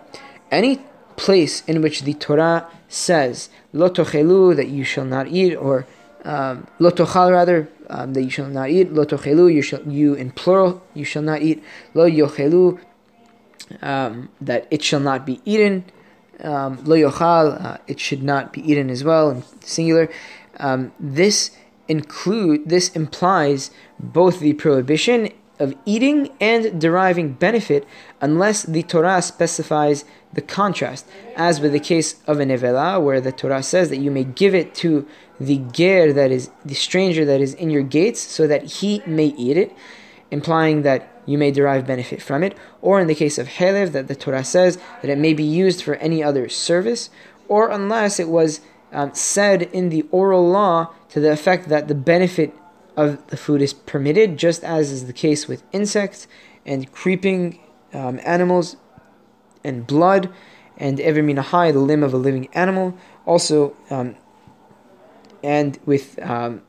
Any 0.52 0.76
place 1.18 1.64
in 1.68 1.82
which 1.82 2.02
the 2.04 2.14
Torah 2.26 2.60
says, 2.90 3.50
לא 3.74 3.88
תאכלו, 3.88 4.54
that 4.54 4.68
you 4.68 4.84
shall 4.84 5.06
not 5.06 5.32
eat, 5.32 5.56
or 5.56 5.84
um, 6.24 6.30
לא 6.80 6.90
תאכל 6.90 7.32
rather, 7.32 7.90
um, 7.90 8.14
that 8.14 8.22
you 8.22 8.30
shall 8.30 8.54
not 8.54 8.70
eat, 8.70 8.88
לא 8.92 9.04
תאכלו, 9.04 9.50
you, 9.50 9.62
shall, 9.62 9.88
you 9.88 10.16
in 10.16 10.44
plural, 10.44 10.82
you 10.96 11.06
shall 11.06 11.22
not 11.22 11.42
eat, 11.42 11.60
לא 11.96 12.08
יאכלו, 12.08 12.74
um, 13.72 14.28
that 14.44 14.66
it 14.72 14.82
shall 14.84 15.00
not 15.00 15.26
be 15.26 15.40
eaten, 15.46 15.84
um, 15.86 15.95
lo 16.43 16.97
yochal, 16.97 17.65
uh, 17.65 17.79
it 17.87 18.01
should 18.01 18.23
not 18.23 18.53
be 18.53 18.61
eaten 18.71 18.91
as 18.91 19.05
well, 19.05 19.31
in 19.31 19.43
singular. 19.61 20.09
Um, 20.59 20.93
this 20.99 21.51
include 21.89 22.69
this 22.69 22.91
implies 22.91 23.71
both 23.99 24.41
the 24.41 24.55
prohibition 24.55 25.31
of 25.59 25.75
eating 25.87 26.31
and 26.41 26.81
deriving 26.81 27.33
benefit 27.33 27.87
unless 28.21 28.65
the 28.65 28.83
Torah 28.83 29.23
specifies 29.23 30.05
the 30.33 30.43
contrast, 30.43 31.07
as 31.35 31.61
with 31.61 31.73
the 31.73 31.81
case 31.81 32.17
of 32.27 32.41
a 32.41 32.45
nevela, 32.45 33.03
where 33.03 33.21
the 33.21 33.33
Torah 33.33 33.63
says 33.63 33.89
that 33.89 33.97
you 33.97 34.11
may 34.11 34.25
give 34.25 34.55
it 34.55 34.75
to 34.75 35.07
the 35.41 35.59
ger 35.73 36.13
that 36.13 36.31
is 36.31 36.51
the 36.65 36.75
stranger 36.75 37.25
that 37.25 37.41
is 37.41 37.55
in 37.55 37.71
your 37.71 37.83
gates, 37.83 38.21
so 38.21 38.47
that 38.47 38.65
he 38.65 39.03
may 39.07 39.27
eat 39.27 39.57
it, 39.57 39.73
implying 40.31 40.83
that 40.83 41.16
you 41.27 41.37
may 41.37 41.51
derive 41.51 41.87
benefit 41.87 42.23
from 42.23 42.43
it, 42.43 42.57
or 42.81 43.01
in 43.01 43.09
the 43.09 43.15
case 43.15 43.37
of 43.37 43.49
helev, 43.49 43.93
that 43.93 44.09
the 44.09 44.17
Torah 44.17 44.45
says 44.45 44.79
that 45.03 45.11
it 45.11 45.19
may 45.19 45.35
be 45.35 45.43
used 45.43 45.83
for 45.83 45.97
any 45.97 46.23
other 46.23 46.49
service, 46.49 47.11
or 47.49 47.69
unless 47.69 48.19
it 48.19 48.29
was 48.29 48.61
um, 48.93 49.13
said 49.13 49.63
in 49.63 49.91
the 49.91 50.07
oral 50.11 50.49
law 50.49 50.95
to 51.11 51.21
the 51.21 51.31
effect 51.31 51.69
that 51.69 51.89
the 51.89 51.95
benefit 51.95 52.55
of 52.97 53.27
the 53.27 53.37
food 53.37 53.61
is 53.61 53.75
permitted, 53.75 54.39
just 54.39 54.65
as 54.65 54.91
is 54.91 55.07
the 55.07 55.13
case 55.13 55.47
with 55.47 55.63
insects 55.73 56.27
and 56.65 56.91
creeping 56.93 57.61
um, 57.93 58.19
animals 58.25 58.77
and 59.63 59.87
blood 59.87 60.33
and 60.79 61.01
every 61.01 61.23
minahai, 61.23 61.73
the 61.73 61.79
limb 61.79 62.03
of 62.03 62.15
a 62.15 62.17
living 62.17 62.49
animal. 62.55 62.97
Also, 63.25 63.77
um, 63.91 64.17
and 65.43 65.79
with 65.85 66.19
um, 66.23 66.63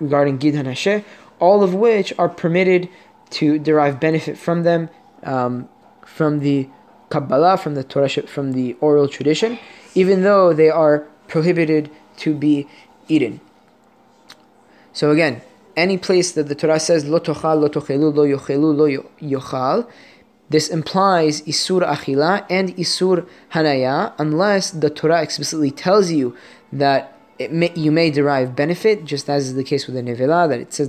regarding 0.00 0.38
Gid 0.38 0.54
Hanasheh, 0.54 1.04
all 1.38 1.62
of 1.62 1.74
which 1.74 2.12
are 2.18 2.28
permitted 2.28 2.88
to 3.30 3.58
derive 3.58 4.00
benefit 4.00 4.38
from 4.38 4.62
them, 4.62 4.88
um, 5.22 5.68
from 6.04 6.40
the 6.40 6.68
Kabbalah, 7.10 7.56
from 7.56 7.74
the 7.74 7.84
Torah, 7.84 8.08
from 8.08 8.52
the 8.52 8.74
oral 8.80 9.08
tradition, 9.08 9.58
even 9.94 10.22
though 10.22 10.52
they 10.52 10.70
are 10.70 11.06
prohibited 11.26 11.90
to 12.18 12.34
be 12.34 12.66
eaten. 13.08 13.40
So 14.92 15.10
again, 15.10 15.42
any 15.76 15.96
place 15.96 16.32
that 16.32 16.48
the 16.48 16.54
Torah 16.54 16.80
says 16.80 17.06
lo 17.06 17.20
tochal, 17.20 17.60
lo 17.60 17.68
tochelu, 17.68 18.14
lo 18.14 18.26
yochelu, 18.26 18.76
lo 18.76 19.04
yochal, 19.20 19.88
this 20.50 20.68
implies 20.68 21.42
isur 21.42 21.86
achila 21.86 22.46
and 22.50 22.74
isur 22.76 23.26
hanaya, 23.52 24.14
unless 24.18 24.70
the 24.70 24.90
Torah 24.90 25.22
explicitly 25.22 25.70
tells 25.70 26.10
you 26.10 26.36
that 26.72 27.17
may, 27.50 27.72
you 27.74 27.92
may 27.92 28.10
derive 28.10 28.56
benefit, 28.56 29.04
just 29.04 29.30
as 29.30 29.48
is 29.48 29.54
the 29.54 29.64
case 29.64 29.86
with 29.86 29.94
the 29.94 30.02
nevela, 30.02 30.48
that 30.48 30.60
it 30.60 30.72
says 30.72 30.88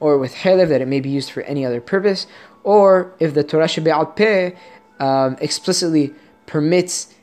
or 0.00 0.18
with 0.18 0.34
helev, 0.34 0.68
that 0.68 0.80
it 0.80 0.88
may 0.88 1.00
be 1.00 1.10
used 1.10 1.30
for 1.30 1.42
any 1.42 1.66
other 1.66 1.80
purpose, 1.80 2.26
or 2.62 3.12
if 3.18 3.34
the 3.34 3.42
Torah 3.44 3.66
shebe'al 3.66 4.14
peh 4.16 4.52
um, 5.00 5.36
explicitly 5.40 6.14
permits 6.46 7.14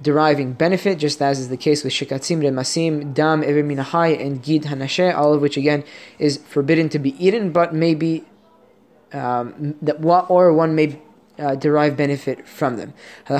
deriving 0.00 0.52
benefit, 0.52 0.98
just 0.98 1.20
as 1.20 1.40
is 1.40 1.48
the 1.48 1.56
case 1.56 1.84
with 1.84 1.92
shikatzim, 1.92 2.38
remasim, 2.38 3.12
dam, 3.12 3.42
ever 3.42 3.62
minahai, 3.62 4.20
and 4.20 4.42
gid 4.42 4.62
hanasheh, 4.62 5.14
all 5.14 5.34
of 5.34 5.40
which 5.40 5.56
again 5.56 5.84
is 6.18 6.38
forbidden 6.38 6.88
to 6.88 6.98
be 6.98 7.10
eaten, 7.24 7.50
but 7.52 7.74
maybe 7.74 8.24
um, 9.12 9.74
that 9.82 10.02
or 10.28 10.52
one 10.52 10.74
may 10.74 10.98
uh, 11.39 11.55
derive 11.55 11.97
benefit 11.97 12.47
from 12.47 12.77
them. 12.77 12.93
Any 13.29 13.39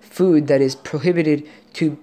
food 0.00 0.46
that 0.46 0.60
is 0.60 0.74
prohibited 0.74 1.48
to 1.74 1.98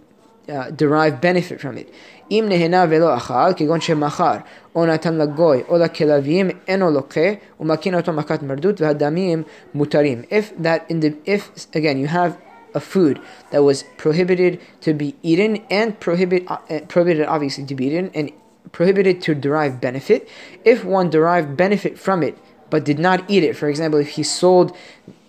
uh, 0.48 0.70
derive 0.72 1.22
benefit 1.22 1.60
from 1.60 1.78
it. 1.78 1.92
אם 2.32 2.46
נהנה 2.50 2.86
ולא 2.90 3.18
אכל, 3.18 3.54
כגון 3.56 3.82
שמכר, 3.82 4.36
או 4.76 4.86
נתן 4.86 5.18
לגוי, 5.18 5.64
או 5.68 5.78
לכלבים, 5.78 6.50
אינו 6.68 6.92
לוקה, 6.92 7.30
ומקין 7.60 7.96
אותו 7.96 8.14
מכת 8.14 8.44
מרדות, 8.44 8.82
והדמים 8.82 9.44
מותרים. 9.74 10.22
If 10.30 10.64
that, 10.64 10.92
in 10.92 11.00
the, 11.00 11.14
if, 11.26 11.68
again, 11.76 11.98
you 11.98 12.08
have 12.08 12.38
a 12.74 12.80
food 12.80 13.20
that 13.52 13.64
was 13.64 13.84
prohibited 13.98 14.60
to 14.82 14.94
be 14.94 15.16
eaten 15.24 15.58
and 15.70 16.00
prohibit, 16.00 16.44
uh, 16.48 16.58
prohibited 16.88 17.26
obviously 17.28 17.64
to 17.66 17.76
be 17.76 17.86
eaten 17.86 18.10
and 18.16 18.32
prohibited 18.72 19.22
to 19.22 19.36
derive 19.36 19.80
benefit, 19.80 20.28
if 20.66 20.84
one 20.84 21.10
derived 21.10 21.56
benefit 21.56 21.98
from 21.98 22.24
it, 22.24 22.38
but 22.71 22.85
did 22.85 22.99
not 22.99 23.29
eat 23.29 23.43
it. 23.43 23.57
For 23.57 23.69
example, 23.69 24.01
if 24.01 24.11
he 24.11 24.23
sold 24.23 24.77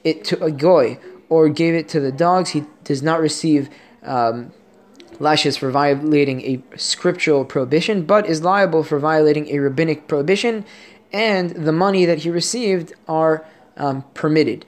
it 0.04 0.24
to 0.26 0.44
a 0.44 0.52
goy 0.52 0.98
or 1.30 1.50
gave 1.50 1.74
it 1.74 1.90
to 1.90 2.00
the 2.00 2.12
dogs, 2.12 2.52
he 2.52 2.66
does 2.84 3.02
not 3.02 3.20
receive 3.20 3.70
um, 4.04 4.52
lashes 5.20 5.58
for 5.58 5.72
violating 5.72 6.42
a 6.42 6.78
scriptural 6.78 7.46
prohibition, 7.46 8.04
but 8.04 8.28
is 8.28 8.44
liable 8.44 8.84
for 8.84 9.00
violating 9.00 9.48
a 9.50 9.60
rabbinic 9.60 10.08
prohibition, 10.08 10.66
and 11.14 11.52
the 11.52 11.72
money 11.72 12.06
that 12.06 12.20
he 12.20 12.30
received 12.30 12.94
are 13.08 13.46
um, 13.78 14.04
permitted. 14.14 14.66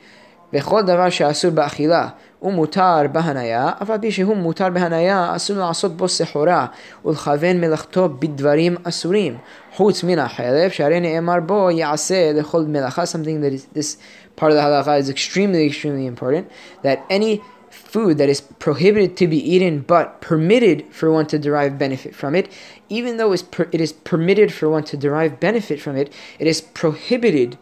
הוא 2.43 2.53
מותר 2.53 3.01
בהניה, 3.13 3.71
אף 3.83 3.91
על 3.91 3.99
פי 3.99 4.11
שהוא 4.11 4.37
מותר 4.37 4.69
בהניה, 4.71 5.37
אסור 5.37 5.57
לעשות 5.57 5.97
בו 5.97 6.09
סחורה, 6.09 6.67
ולכוון 7.05 7.61
מלאכתו 7.61 8.09
בדברים 8.09 8.77
אסורים, 8.85 9.37
חוץ 9.75 10.05
מן 10.05 10.19
החלב, 10.19 10.71
שהרי 10.71 11.01
נאמר 11.01 11.41
בו 11.47 11.71
יעשה 11.71 12.33
לכל 12.33 12.63
מלאכה, 12.63 13.03
something 13.03 13.43
that 13.43 13.53
is, 13.53 13.79
this 13.79 13.97
part 14.37 14.53
of 14.53 14.57
the 14.57 14.63
halacha 14.63 14.99
is 14.99 15.11
extremely, 15.11 15.67
extremely 15.67 16.07
important, 16.07 16.47
that 16.83 16.99
any 17.11 17.41
food 17.71 18.19
that 18.19 18.29
is 18.29 18.41
prohibited 18.41 19.17
to 19.17 19.27
be 19.27 19.39
eaten 19.55 19.81
but 19.81 20.21
permitted 20.21 20.85
for 20.91 21.11
one 21.11 21.27
to 21.27 21.39
derive 21.39 21.79
benefit 21.79 22.15
from 22.15 22.35
it, 22.35 22.51
even 22.89 23.17
though 23.17 23.33
it 23.33 23.81
is 23.81 23.93
permitted 23.93 24.53
for 24.53 24.69
one 24.69 24.85
to 24.85 24.97
derive 24.97 25.41
benefit 25.41 25.81
from 25.81 25.97
it, 25.97 26.13
it 26.39 26.47
is 26.47 26.61
prohibited 26.61 27.59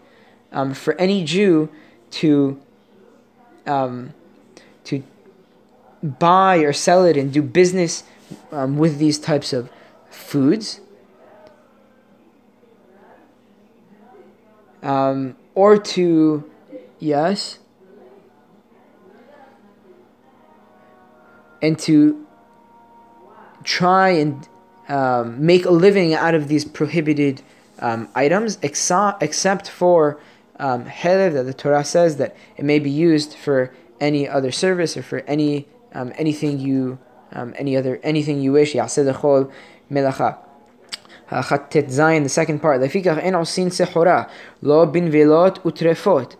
um, 0.52 0.74
for 0.74 0.94
any 1.00 1.24
Jew 1.24 1.68
to 2.10 2.60
um, 3.66 4.14
to 4.14 4.19
buy 6.03 6.57
or 6.57 6.73
sell 6.73 7.05
it 7.05 7.17
and 7.17 7.31
do 7.31 7.41
business 7.41 8.03
um, 8.51 8.77
with 8.77 8.97
these 8.97 9.19
types 9.19 9.53
of 9.53 9.69
foods. 10.09 10.81
Um, 14.81 15.35
or 15.53 15.77
to, 15.77 16.49
yes, 16.99 17.59
and 21.61 21.77
to 21.79 22.25
try 23.63 24.09
and 24.09 24.47
um, 24.89 25.45
make 25.45 25.65
a 25.65 25.71
living 25.71 26.13
out 26.13 26.33
of 26.33 26.47
these 26.47 26.65
prohibited 26.65 27.43
um, 27.79 28.09
items, 28.15 28.57
except, 28.61 29.21
except 29.21 29.69
for 29.69 30.19
um, 30.59 30.85
that 30.85 31.43
the 31.45 31.53
Torah 31.53 31.83
says 31.83 32.17
that 32.17 32.35
it 32.57 32.65
may 32.65 32.79
be 32.79 32.89
used 32.89 33.33
for 33.33 33.73
any 33.99 34.27
other 34.27 34.51
service 34.51 34.97
or 34.97 35.03
for 35.03 35.19
any 35.19 35.67
um, 35.93 36.13
anything 36.17 36.59
you 36.59 36.99
um, 37.33 37.53
any 37.57 37.77
other 37.77 37.99
anything 38.03 38.41
you 38.41 38.53
wish. 38.53 38.73
Yasedechol 38.73 39.51
melacha. 39.89 40.37
Chattet 41.29 41.85
Zayin, 41.85 42.23
the 42.23 42.29
second 42.29 42.59
part. 42.61 42.81
Lefikach 42.81 43.23
en 43.23 43.33
osin 43.33 43.67
sehora 43.67 44.29
lo 44.61 44.85
bin 44.85 45.09
velot 45.09 45.59
utrefot. 45.63 46.35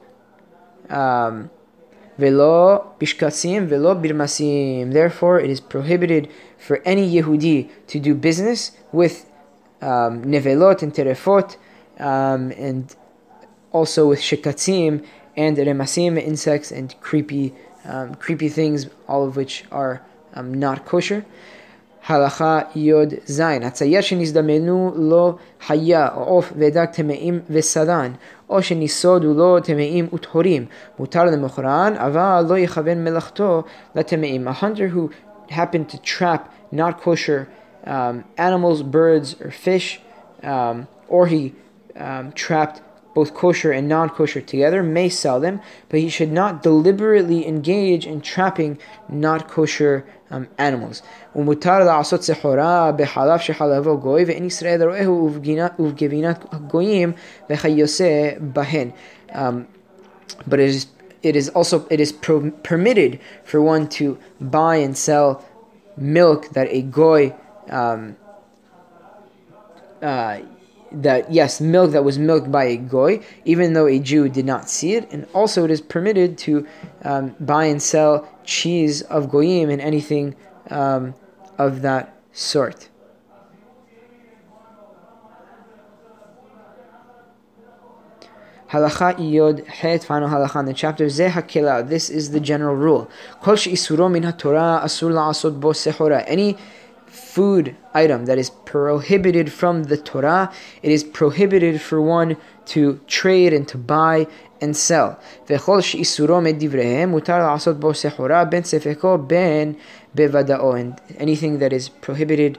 Velo 2.18 2.94
bishkasim 3.00 3.68
velo 3.68 3.96
birmasim. 3.96 4.92
Therefore, 4.92 5.40
it 5.40 5.50
is 5.50 5.62
prohibited 5.62 6.30
for 6.58 6.82
any 6.84 7.10
Yehudi 7.10 7.70
to 7.88 8.00
do 8.00 8.14
business 8.14 8.72
with 8.92 9.26
um, 9.82 10.24
nevelot 10.26 10.84
and 10.84 10.94
terefot, 10.94 11.56
um, 12.00 12.52
and 12.52 12.96
also 13.72 14.10
with 14.10 14.20
shikatzim 14.20 15.04
and 15.36 15.58
remasim, 15.58 16.22
insects 16.22 16.72
and 16.72 16.94
creepy, 17.02 17.56
um, 17.86 18.16
creepy 18.16 18.50
things, 18.50 18.88
all 19.08 19.26
of 19.28 19.36
which 19.36 19.66
are 19.72 20.02
um, 20.34 20.54
not 20.54 20.86
kosher. 20.86 21.26
Halacha 22.06 22.70
Yod 22.74 23.12
Zayin. 23.28 23.62
Hatzayat 23.62 24.04
shenizdamenu 24.04 24.94
lo 24.96 25.40
haya 25.60 26.08
of 26.16 26.50
vedak 26.52 26.96
temeim 26.96 27.42
vesadan. 27.42 28.18
או 28.52 28.62
שניסודו 28.64 29.34
לו 29.34 29.60
טמאים 29.60 30.08
וטהורים. 30.14 30.66
מותר 31.00 31.26
למוכרן, 31.26 31.94
אבל 31.98 32.46
לא 32.50 32.58
יכוון 32.58 33.04
מלאכתו 33.04 33.64
לטמאים. 33.96 34.48
A 34.48 34.54
hunter 34.54 34.88
who 34.90 35.10
happened 35.50 35.90
to 35.90 35.98
trap 35.98 36.54
not 36.72 37.02
kosher 37.02 37.48
um, 37.86 38.24
animals, 38.38 38.84
birds, 38.84 39.36
or 39.42 39.52
fish, 39.52 40.02
um, 40.44 40.88
or 41.08 41.28
he 41.28 41.54
um, 41.96 42.32
trapped 42.34 42.82
both 43.14 43.34
kosher 43.34 43.72
and 43.72 43.88
non 43.88 44.10
kosher 44.10 44.42
together, 44.42 44.82
may 44.84 45.10
sell 45.10 45.40
them, 45.40 45.62
but 45.90 46.00
he 46.00 46.10
should 46.10 46.32
not 46.32 46.64
deliberately 46.64 47.46
engage 47.48 48.06
in 48.06 48.22
trapping 48.22 48.78
not 49.10 49.48
kosher 49.48 50.06
um, 50.30 50.48
animals. 50.58 51.04
Um, 59.34 59.68
but 60.48 60.60
it 60.60 60.70
is 60.70 60.88
it 61.24 61.36
is 61.36 61.50
also 61.50 61.86
it 61.90 62.00
is 62.00 62.12
pro- 62.12 62.52
permitted 62.52 63.20
for 63.44 63.62
one 63.62 63.88
to 63.90 64.18
buy 64.40 64.78
and 64.78 64.98
sell 64.98 65.46
milk 65.98 66.50
that 66.50 66.68
a 66.70 66.82
goy 66.82 67.36
um, 67.70 68.16
uh, 70.02 70.40
that 70.92 71.32
yes, 71.32 71.62
milk 71.62 71.92
that 71.92 72.04
was 72.04 72.20
milked 72.20 72.52
by 72.52 72.66
a 72.66 72.78
goy, 72.78 73.22
even 73.46 73.74
though 73.74 73.88
a 73.88 74.00
Jew 74.00 74.30
did 74.30 74.46
not 74.46 74.70
see 74.70 74.96
it, 74.96 75.12
and 75.12 75.28
also 75.34 75.64
it 75.64 75.72
is 75.72 75.82
permitted 75.82 76.38
to 76.40 76.68
um, 77.04 77.36
buy 77.40 77.66
and 77.66 77.82
sell 77.82 78.28
cheese 78.44 79.02
of 79.04 79.30
goyim 79.30 79.70
and 79.70 79.82
anything 79.82 80.36
um, 80.70 81.14
of 81.58 81.82
that 81.82 82.16
sort. 82.34 82.90
Halacha 88.72 89.16
Yod 89.20 89.68
Het, 89.68 90.02
final 90.02 90.30
halacha 90.30 90.62
in 90.62 90.66
the 90.66 90.74
chapter. 90.74 91.06
Zeh 91.08 91.30
hakela. 91.30 91.88
This 91.88 92.10
is 92.10 92.32
the 92.32 92.40
general 92.40 92.76
rule. 92.76 93.10
Kol 93.42 93.58
she'isuro 93.58 94.10
min 94.10 94.24
haTorah 94.24 94.82
asur 94.84 95.12
la'asot 95.12 95.60
bo 95.60 95.72
sehora. 95.72 96.24
Any 96.26 96.58
food 97.11 97.77
item 97.95 98.27
that 98.27 98.39
is 98.39 98.51
prohibited 98.65 99.53
from 99.53 99.85
the 99.85 99.97
Torah, 99.97 100.53
it 100.83 100.91
is 100.91 101.05
prohibited 101.05 101.81
for 101.81 102.01
one 102.01 102.37
to 102.67 103.01
trade 103.07 103.53
and 103.53 103.67
to 103.69 103.79
buy 103.79 104.27
and 104.61 104.77
sell. 104.77 105.17
וכל 105.51 105.81
שאיסורו 105.81 106.41
מדבריהם 106.41 107.09
מותר 107.09 107.39
לעשות 107.39 107.81
בו 107.81 107.95
סחורה 107.95 108.45
בין 108.45 108.63
ספקו 108.65 109.19
בין 109.19 109.73
בוודאו. 110.15 110.77
And 110.77 111.01
anything 111.19 111.59
that 111.59 111.73
is 111.73 111.89
prohibited 111.89 112.59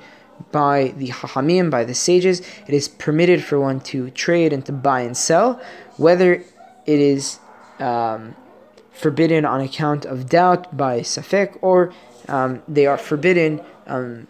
by 0.52 0.94
the 0.98 1.10
Chachamim, 1.10 1.70
by 1.70 1.84
the 1.84 1.96
sages, 1.96 2.42
it 2.68 2.74
is 2.74 2.88
permitted 2.88 3.44
for 3.44 3.60
one 3.60 3.80
to 3.80 4.10
trade 4.12 4.54
and 4.54 4.66
to 4.66 4.72
buy 4.72 5.02
and 5.02 5.18
sell, 5.18 5.60
whether 5.98 6.34
it 6.86 7.00
is 7.00 7.40
um, 7.80 8.36
forbidden 8.92 9.46
on 9.46 9.62
account 9.62 10.06
of 10.06 10.30
doubt 10.30 10.76
by 10.76 11.00
Safek 11.02 11.58
or 11.62 11.92
um, 12.28 12.62
they 12.68 12.86
are 12.86 12.98
forbidden 12.98 13.62
um, 13.88 14.28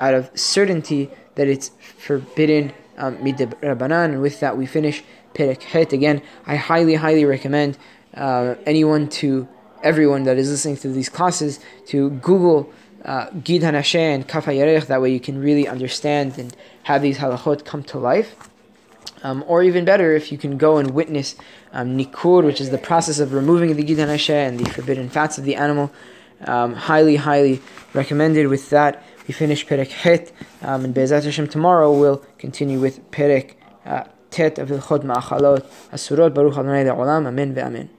out 0.00 0.14
of 0.14 0.30
certainty 0.34 1.10
that 1.34 1.48
it's 1.48 1.70
forbidden 1.98 2.72
um, 2.96 3.16
Rabbanan. 3.16 4.06
And 4.06 4.22
with 4.22 4.40
that, 4.40 4.56
we 4.56 4.66
finish 4.66 5.02
Perek 5.34 5.62
Het. 5.62 5.92
Again, 5.92 6.22
I 6.46 6.56
highly, 6.56 6.96
highly 6.96 7.24
recommend 7.24 7.78
uh, 8.14 8.56
anyone 8.66 9.08
to 9.08 9.48
everyone 9.82 10.24
that 10.24 10.36
is 10.36 10.50
listening 10.50 10.76
to 10.78 10.88
these 10.88 11.08
classes 11.08 11.60
to 11.86 12.10
Google 12.10 12.72
uh, 13.04 13.30
Gid 13.44 13.62
Hanasheh 13.62 14.14
and 14.14 14.26
Kaf 14.26 14.46
HaYarech. 14.46 14.86
That 14.86 15.00
way, 15.00 15.12
you 15.12 15.20
can 15.20 15.40
really 15.40 15.68
understand 15.68 16.38
and 16.38 16.54
have 16.84 17.02
these 17.02 17.18
halachot 17.18 17.64
come 17.64 17.82
to 17.84 17.98
life. 17.98 18.34
Um, 19.22 19.44
or 19.48 19.62
even 19.62 19.84
better, 19.84 20.14
if 20.14 20.30
you 20.30 20.38
can 20.38 20.58
go 20.58 20.78
and 20.78 20.92
witness 20.92 21.34
um, 21.72 21.98
nikur, 21.98 22.44
which 22.44 22.60
is 22.60 22.70
the 22.70 22.78
process 22.78 23.18
of 23.18 23.32
removing 23.32 23.74
the 23.76 23.82
gid 23.82 23.98
and 23.98 24.60
the 24.60 24.70
forbidden 24.70 25.08
fats 25.08 25.38
of 25.38 25.44
the 25.44 25.56
animal. 25.56 25.90
Um, 26.44 26.74
highly, 26.74 27.16
highly 27.16 27.60
recommended. 27.94 28.46
With 28.46 28.70
that, 28.70 29.02
we 29.28 29.34
finish 29.34 29.66
Perek 29.66 29.92
Het, 29.92 30.32
um, 30.62 30.84
and 30.84 30.94
Be'ezat 30.94 31.24
Hashem 31.24 31.48
tomorrow 31.48 31.92
we'll 31.92 32.24
continue 32.38 32.80
with 32.80 32.98
Perek 33.10 33.56
uh, 33.84 34.04
Tet 34.30 34.58
of 34.58 34.70
Hilchot 34.70 35.04
Ma'achalot 35.04 35.64
Asurot 35.92 36.32
Baruch 36.34 36.56
Adonai 36.56 36.84
Le'olam. 36.84 37.26
Amen 37.26 37.54
ve'amen. 37.54 37.97